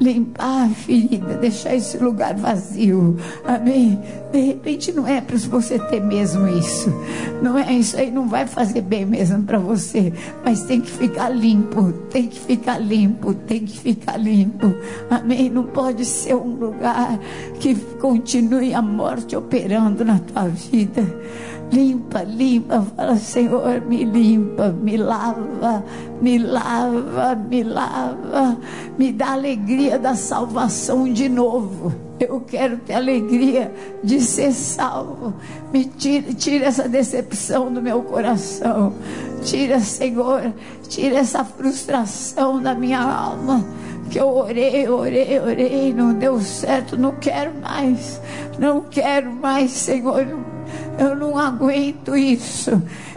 Limpar 0.00 0.64
a 0.64 0.68
ferida, 0.70 1.34
deixar 1.34 1.74
esse 1.74 1.98
lugar 1.98 2.34
vazio. 2.34 3.18
Amém? 3.44 4.00
De 4.32 4.40
repente 4.40 4.92
não 4.92 5.06
é 5.06 5.20
para 5.20 5.36
você 5.36 5.78
ter 5.78 6.00
mesmo 6.00 6.48
isso. 6.48 6.90
Não 7.42 7.58
é 7.58 7.70
isso 7.72 7.98
aí, 7.98 8.10
não 8.10 8.26
vai 8.26 8.46
fazer 8.46 8.80
bem 8.80 9.04
mesmo 9.04 9.42
para 9.42 9.58
você. 9.58 10.10
Mas 10.42 10.62
tem 10.62 10.80
que 10.80 10.90
ficar 10.90 11.28
limpo, 11.28 11.92
tem 12.10 12.28
que 12.28 12.40
ficar 12.40 12.78
limpo, 12.78 13.34
tem 13.34 13.60
que 13.66 13.78
ficar 13.78 14.16
limpo. 14.16 14.74
Amém? 15.10 15.50
Não 15.50 15.64
pode 15.64 16.06
ser 16.06 16.34
um 16.34 16.54
lugar 16.54 17.18
que 17.58 17.74
continue 18.00 18.72
a 18.72 18.80
morte 18.80 19.36
operando 19.36 20.02
na 20.02 20.18
tua 20.18 20.48
vida. 20.48 21.04
Limpa, 21.72 22.22
limpa, 22.24 22.84
fala, 22.96 23.16
Senhor, 23.16 23.80
me 23.82 24.04
limpa, 24.04 24.70
me 24.70 24.96
lava, 24.96 25.84
me 26.20 26.36
lava, 26.36 27.36
me 27.36 27.62
lava, 27.62 28.58
me 28.98 29.12
dá 29.12 29.32
alegria 29.32 29.96
da 29.96 30.16
salvação 30.16 31.12
de 31.12 31.28
novo. 31.28 31.92
Eu 32.18 32.40
quero 32.40 32.76
ter 32.78 32.94
alegria 32.94 33.72
de 34.02 34.20
ser 34.20 34.52
salvo. 34.52 35.32
Me 35.72 35.84
tira, 35.84 36.34
tira 36.34 36.66
essa 36.66 36.88
decepção 36.88 37.72
do 37.72 37.80
meu 37.80 38.02
coração. 38.02 38.92
Tira, 39.42 39.78
Senhor, 39.78 40.52
tira 40.88 41.18
essa 41.18 41.44
frustração 41.44 42.60
da 42.60 42.74
minha 42.74 43.00
alma 43.00 43.64
que 44.10 44.18
eu 44.18 44.28
orei, 44.28 44.88
orei, 44.88 45.38
orei, 45.38 45.94
não 45.94 46.12
deu 46.12 46.40
certo, 46.40 46.96
não 46.96 47.12
quero 47.12 47.52
mais, 47.60 48.20
não 48.58 48.80
quero 48.80 49.30
mais, 49.32 49.70
Senhor, 49.70 50.26
eu 51.00 51.16
não 51.16 51.38
aguento 51.38 52.14
isso. 52.14 52.70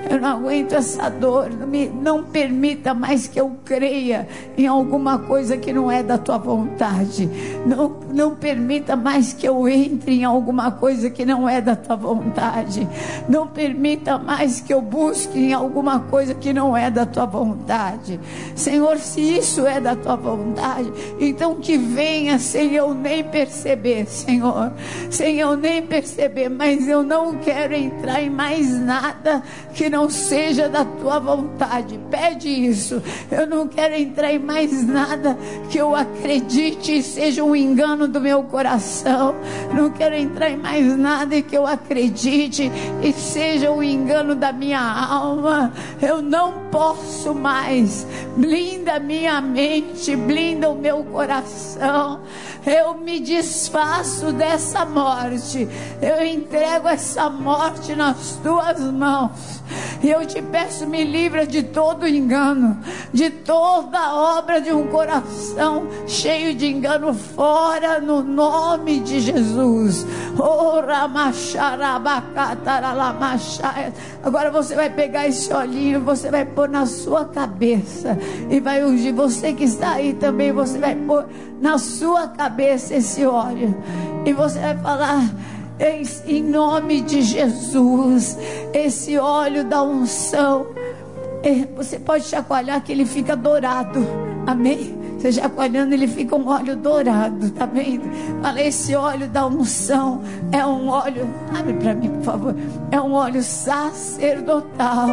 Eu 0.09 0.19
não 0.19 0.29
aguento 0.29 0.73
essa 0.73 1.09
dor. 1.09 1.49
Não, 1.49 1.67
me, 1.67 1.87
não 1.87 2.23
permita 2.23 2.93
mais 2.93 3.27
que 3.27 3.39
eu 3.39 3.57
creia 3.65 4.25
em 4.57 4.65
alguma 4.65 5.19
coisa 5.19 5.57
que 5.57 5.73
não 5.73 5.91
é 5.91 6.01
da 6.01 6.17
tua 6.17 6.37
vontade. 6.37 7.29
Não, 7.65 7.93
não 8.13 8.35
permita 8.35 8.95
mais 8.95 9.33
que 9.33 9.45
eu 9.45 9.67
entre 9.67 10.15
em 10.15 10.23
alguma 10.23 10.71
coisa 10.71 11.09
que 11.09 11.25
não 11.25 11.47
é 11.47 11.59
da 11.59 11.75
tua 11.75 11.97
vontade. 11.97 12.87
Não 13.27 13.47
permita 13.47 14.17
mais 14.17 14.61
que 14.61 14.73
eu 14.73 14.81
busque 14.81 15.37
em 15.37 15.53
alguma 15.53 15.99
coisa 15.99 16.33
que 16.33 16.53
não 16.53 16.75
é 16.75 16.89
da 16.89 17.05
tua 17.05 17.25
vontade. 17.25 18.17
Senhor, 18.55 18.97
se 18.97 19.19
isso 19.19 19.67
é 19.67 19.81
da 19.81 19.93
tua 19.95 20.15
vontade, 20.15 20.89
então 21.19 21.55
que 21.55 21.77
venha 21.77 22.39
sem 22.39 22.73
eu 22.75 22.93
nem 22.93 23.25
perceber, 23.25 24.05
Senhor. 24.07 24.71
Sem 25.09 25.39
eu 25.39 25.57
nem 25.57 25.81
perceber, 25.81 26.47
mas 26.47 26.87
eu 26.87 27.03
não 27.03 27.35
quero 27.35 27.72
entrar 27.75 28.21
em 28.21 28.29
mais 28.29 28.69
nada 28.79 29.41
que 29.73 29.89
não 29.89 30.09
seja 30.09 30.69
da 30.69 30.85
tua 30.85 31.19
vontade. 31.19 31.99
Pede 32.09 32.49
isso. 32.49 33.01
Eu 33.31 33.47
não 33.47 33.67
quero 33.67 33.95
entrar 33.95 34.31
em 34.33 34.39
mais 34.39 34.85
nada 34.85 35.37
que 35.69 35.77
eu 35.77 35.95
acredite 35.95 36.99
e 36.99 37.03
seja 37.03 37.43
um 37.43 37.55
engano 37.55 38.07
do 38.07 38.19
meu 38.19 38.43
coração. 38.43 39.35
Não 39.73 39.89
quero 39.89 40.15
entrar 40.15 40.49
em 40.49 40.57
mais 40.57 40.97
nada 40.97 41.41
que 41.41 41.57
eu 41.57 41.65
acredite 41.65 42.71
e 43.01 43.13
seja 43.13 43.71
um 43.71 43.81
engano 43.81 44.35
da 44.35 44.51
minha 44.51 44.81
alma. 44.81 45.73
Eu 46.01 46.21
não 46.21 46.69
posso 46.71 47.33
mais. 47.33 48.05
Blinda 48.35 48.99
minha 48.99 49.41
mente, 49.41 50.15
blinda 50.15 50.69
o 50.69 50.75
meu 50.75 51.03
coração. 51.03 52.21
Eu 52.65 52.95
me 52.95 53.19
desfaço 53.19 54.31
dessa 54.31 54.85
morte. 54.85 55.67
Eu 56.01 56.25
entrego 56.25 56.87
essa 56.87 57.29
morte 57.29 57.62
nas 57.95 58.39
tuas 58.43 58.79
mãos. 58.79 59.63
E 60.01 60.09
eu 60.09 60.25
te 60.25 60.41
peço, 60.41 60.85
me 60.85 61.05
livra 61.05 61.47
de 61.47 61.63
todo 61.63 62.05
engano, 62.05 62.77
de 63.13 63.29
toda 63.29 64.13
obra 64.13 64.59
de 64.59 64.71
um 64.73 64.87
coração 64.87 65.87
cheio 66.05 66.53
de 66.53 66.67
engano, 66.67 67.13
fora 67.13 68.01
no 68.01 68.21
nome 68.21 68.99
de 68.99 69.21
Jesus. 69.21 70.05
Agora 74.23 74.51
você 74.51 74.75
vai 74.75 74.89
pegar 74.89 75.27
esse 75.27 75.53
olhinho, 75.53 76.01
você 76.01 76.29
vai 76.29 76.43
pôr 76.43 76.67
na 76.67 76.85
sua 76.85 77.23
cabeça 77.25 78.17
e 78.49 78.59
vai 78.59 78.83
ungir. 78.83 79.13
Você 79.13 79.53
que 79.53 79.63
está 79.63 79.93
aí 79.93 80.13
também, 80.13 80.51
você 80.51 80.77
vai 80.79 80.95
pôr 80.95 81.25
na 81.61 81.77
sua 81.77 82.27
cabeça 82.27 82.95
esse 82.95 83.25
óleo 83.25 83.73
e 84.25 84.33
você 84.33 84.59
vai 84.59 84.77
falar 84.77 85.23
em 86.27 86.43
nome 86.43 87.01
de 87.01 87.21
Jesus, 87.21 88.37
esse 88.73 89.17
óleo 89.17 89.63
da 89.63 89.81
unção, 89.83 90.67
é, 91.43 91.65
você 91.75 91.99
pode 91.99 92.25
chacoalhar 92.25 92.81
que 92.83 92.91
ele 92.91 93.05
fica 93.05 93.35
dourado. 93.35 94.05
Amém? 94.45 95.03
Você 95.23 95.31
chacoalhando, 95.31 95.93
ele 95.93 96.07
fica 96.07 96.35
um 96.35 96.47
óleo 96.47 96.75
dourado, 96.75 97.49
tá 97.51 97.65
vendo? 97.65 98.03
Fala, 98.41 98.61
esse 98.61 98.93
óleo 98.93 99.27
da 99.29 99.47
unção 99.47 100.21
é 100.51 100.65
um 100.65 100.89
óleo, 100.89 101.29
abre 101.57 101.73
para 101.73 101.93
mim, 101.93 102.09
por 102.09 102.23
favor. 102.23 102.55
É 102.91 102.99
um 102.99 103.13
óleo 103.13 103.41
sacerdotal. 103.41 105.09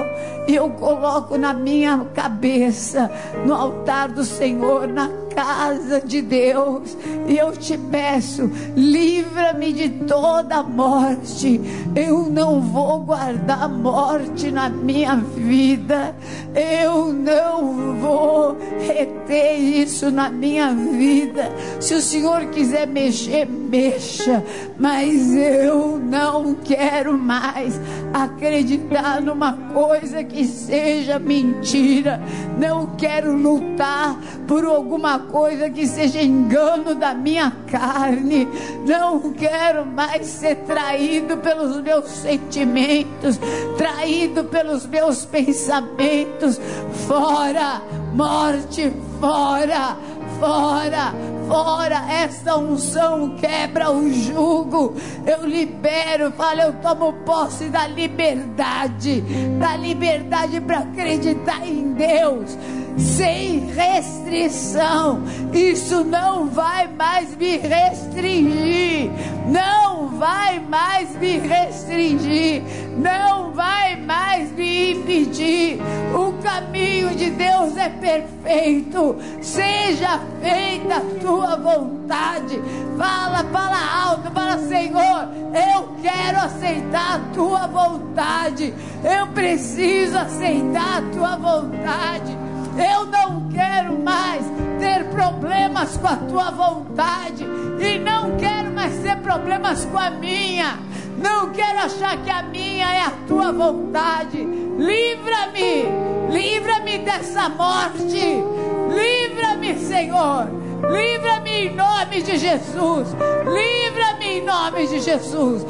E 0.49 0.55
eu 0.57 0.69
coloco 0.71 1.39
na 1.39 1.55
minha 1.55 2.05
cabeça, 2.13 3.09
no 3.47 3.55
altar 3.55 4.09
do 4.09 4.25
Senhor, 4.25 4.89
na 4.89 5.09
casa 5.35 6.01
de 6.01 6.21
Deus. 6.21 6.97
E 7.27 7.37
eu 7.37 7.53
te 7.53 7.79
peço, 7.79 8.51
livra-me 8.77 9.73
de 9.73 9.89
toda 10.07 10.63
morte. 10.63 11.61
Eu 11.95 12.31
não 12.31 12.61
vou 12.61 13.01
guardar 13.01 13.69
morte 13.69 14.51
na 14.51 14.69
minha 14.69 15.17
vida. 15.17 16.15
Eu 16.55 17.13
não 17.13 17.97
vou 18.01 18.57
reter 18.81 19.59
isso 19.59 20.11
na 20.11 20.29
minha 20.29 20.75
vida. 20.75 21.51
Se 21.81 21.95
o 21.95 22.01
Senhor 22.01 22.47
quiser 22.47 22.87
mexer, 22.87 23.47
mexa. 23.47 24.43
Mas 24.79 25.35
eu 25.35 25.99
não 25.99 26.55
quero 26.55 27.17
mais 27.17 27.81
acreditar 28.13 29.21
numa 29.21 29.53
coisa 29.73 30.25
que 30.25 30.45
seja 30.45 31.19
mentira. 31.19 32.21
Não 32.59 32.97
quero 32.97 33.37
lutar 33.37 34.19
por 34.47 34.65
alguma 34.65 35.20
coisa 35.21 35.71
que 35.71 35.87
seja 35.87 36.23
engano 36.23 36.95
da 36.95 37.15
minha 37.15 37.53
carne. 37.71 38.49
Não 38.87 39.33
quero 39.33 39.87
mais 39.87 40.27
ser 40.27 40.57
traído 40.67 41.37
pelos 41.39 41.81
meus 41.81 42.07
sentimentos, 42.09 43.39
traído 43.77 44.45
pelos 44.45 44.87
meus 44.87 45.25
pensamentos. 45.25 46.61
Fora, 47.07 47.83
morte, 48.15 48.93
fora, 49.21 49.97
fora, 50.39 51.15
fora. 51.49 52.13
Essa 52.13 52.57
unção 52.57 53.37
quebra 53.37 53.91
o 53.91 54.13
jugo. 54.13 54.95
Eu 55.27 55.47
libero, 55.47 56.33
fala, 56.33 56.63
eu 56.63 56.73
tomo 56.75 57.13
posse 57.25 57.65
da 57.67 57.87
liberdade, 57.87 59.23
da 59.59 59.77
liberdade 59.77 60.61
para 60.61 60.79
acreditar 60.79 61.67
em 61.67 61.93
Deus 61.93 62.57
sem 62.99 63.67
restrição. 63.71 65.23
Isso 65.53 66.05
não 66.05 66.47
vai 66.47 66.89
mais 66.89 67.37
me 67.37 67.57
restringir. 67.57 69.11
Não 69.47 70.09
vai 70.19 70.61
mais 70.61 71.17
me 71.17 71.39
restringir. 71.39 72.63
Não 72.97 73.53
vai 73.53 73.97
mais 73.97 74.53
me 74.53 74.93
impedir. 74.93 75.79
O 76.15 76.33
caminho 76.43 77.15
de 77.15 77.31
Deus 77.31 77.77
é 77.77 77.89
perfeito. 77.89 79.17
Seja 79.41 80.21
feita 80.41 80.97
a 80.97 81.21
tua 81.21 81.57
vontade. 81.57 82.61
Fala, 82.97 83.45
fala 83.45 84.05
alto, 84.05 84.31
fala, 84.31 84.59
Senhor, 84.59 85.29
eu 85.55 85.89
quero 86.03 86.39
aceitar 86.39 87.17
a 87.17 87.35
tua 87.35 87.67
vontade. 87.67 88.75
Eu 89.03 89.27
preciso 89.29 90.19
aceitar 90.19 90.99
a 90.99 91.03
tua 91.13 91.37
vontade. 91.37 92.50
Eu 92.81 93.07
não 93.07 93.49
quero 93.51 93.99
mais 93.99 94.45
ter 94.79 95.05
problemas 95.11 95.97
com 95.97 96.07
a 96.07 96.17
tua 96.17 96.51
vontade 96.51 97.45
e 97.79 97.99
não 97.99 98.37
quero 98.37 98.71
mais 98.73 98.97
ter 98.99 99.17
problemas 99.17 99.85
com 99.85 99.99
a 99.99 100.11
minha. 100.11 100.79
Não 101.17 101.51
quero 101.51 101.79
achar 101.81 102.17
que 102.19 102.31
a 102.31 102.43
minha 102.43 102.95
é 102.95 103.03
a 103.03 103.11
tua 103.27 103.53
vontade. 103.53 104.39
Livra-me, 104.39 105.85
livra-me 106.31 106.99
dessa 106.99 107.49
morte. 107.51 108.43
Livra-me, 108.89 109.79
Senhor. 109.79 110.49
Livra-me 110.91 111.67
em 111.67 111.75
nome 111.75 112.23
de 112.23 112.39
Jesus. 112.39 113.09
Livra-me 113.45 114.39
em 114.39 114.45
nome 114.45 114.87
de 114.87 115.01
Jesus. 115.01 115.67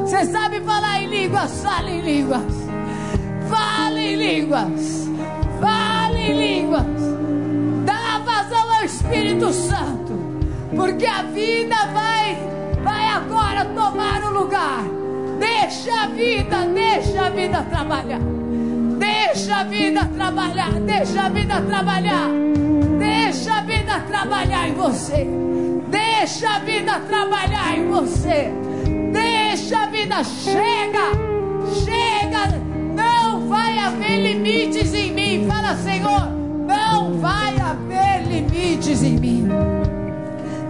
Você 0.00 0.26
sabe 0.26 0.60
falar 0.62 1.00
em 1.00 1.06
línguas? 1.06 1.62
Fala 1.62 1.90
em 1.90 2.00
línguas. 2.00 2.61
Em 4.02 4.16
línguas. 4.16 5.08
Fale 5.60 6.18
em 6.18 6.38
línguas. 6.38 6.84
Dá 7.84 8.20
vazão 8.24 8.74
ao 8.74 8.84
Espírito 8.84 9.52
Santo. 9.52 10.12
Porque 10.74 11.06
a 11.06 11.22
vida 11.22 11.76
vai, 11.92 12.36
vai 12.82 13.08
agora 13.08 13.64
tomar 13.66 14.24
o 14.24 14.30
lugar. 14.30 14.84
Deixa 15.38 16.02
a 16.02 16.06
vida, 16.08 16.66
deixa 16.66 17.26
a 17.26 17.30
vida 17.30 17.62
trabalhar. 17.70 18.20
Deixa 18.98 19.56
a 19.56 19.64
vida 19.64 20.04
trabalhar, 20.16 20.72
deixa 20.80 21.22
a 21.22 21.28
vida 21.28 21.60
trabalhar. 21.60 22.28
Deixa 22.98 23.54
a 23.54 23.60
vida 23.60 24.00
trabalhar 24.00 24.68
em 24.68 24.74
você. 24.74 25.26
Deixa 25.88 26.56
a 26.56 26.58
vida 26.58 27.00
trabalhar 27.08 27.78
em 27.78 27.88
você. 27.88 28.52
Deixa 29.12 29.78
a 29.78 29.86
vida 29.86 30.24
chega. 30.24 31.32
Chega 31.84 32.31
vai 33.52 33.78
haver 33.78 34.16
limites 34.16 34.94
em 34.94 35.12
mim. 35.12 35.46
Fala, 35.46 35.76
Senhor, 35.76 36.26
não 36.66 37.18
vai 37.18 37.54
haver 37.60 38.26
limites 38.26 39.02
em 39.02 39.18
mim. 39.18 39.46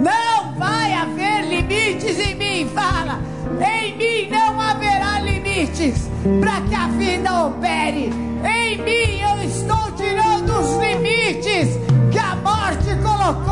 Não 0.00 0.52
vai 0.58 0.92
haver 0.92 1.46
limites 1.46 2.18
em 2.18 2.34
mim. 2.34 2.68
Fala, 2.74 3.20
em 3.60 3.96
mim 3.96 4.28
não 4.30 4.60
haverá 4.60 5.20
limites 5.20 6.10
para 6.40 6.60
que 6.62 6.74
a 6.74 6.88
vida 6.88 7.46
opere. 7.46 8.10
Em 8.44 8.76
mim 8.78 9.20
eu 9.20 9.48
estou 9.48 9.92
tirando 9.92 10.50
os 10.58 10.82
limites 10.82 11.78
que 12.10 12.18
a 12.18 12.34
morte 12.34 12.96
colocou. 13.00 13.51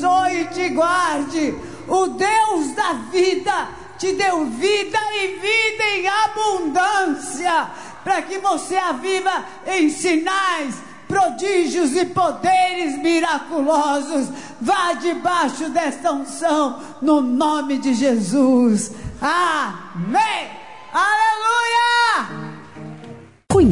abençoe 0.00 0.40
e 0.40 0.44
te 0.46 0.68
guarde. 0.70 1.54
O 1.86 2.06
Deus 2.08 2.74
da 2.74 2.92
vida 3.10 3.68
te 3.98 4.12
deu 4.14 4.46
vida 4.46 4.98
e 5.12 5.26
vida 5.38 5.84
em 5.96 6.08
abundância 6.08 7.70
para 8.02 8.22
que 8.22 8.38
você 8.38 8.76
a 8.76 8.92
viva 8.92 9.44
em 9.66 9.90
sinais, 9.90 10.76
prodígios 11.06 11.94
e 11.94 12.06
poderes 12.06 12.96
miraculosos. 12.98 14.28
Vá 14.60 14.94
debaixo 14.94 15.68
desta 15.68 16.12
unção, 16.12 16.80
no 17.02 17.20
nome 17.20 17.78
de 17.78 17.92
Jesus. 17.92 18.92
Amém. 19.20 20.50
Aleluia! 20.92 21.29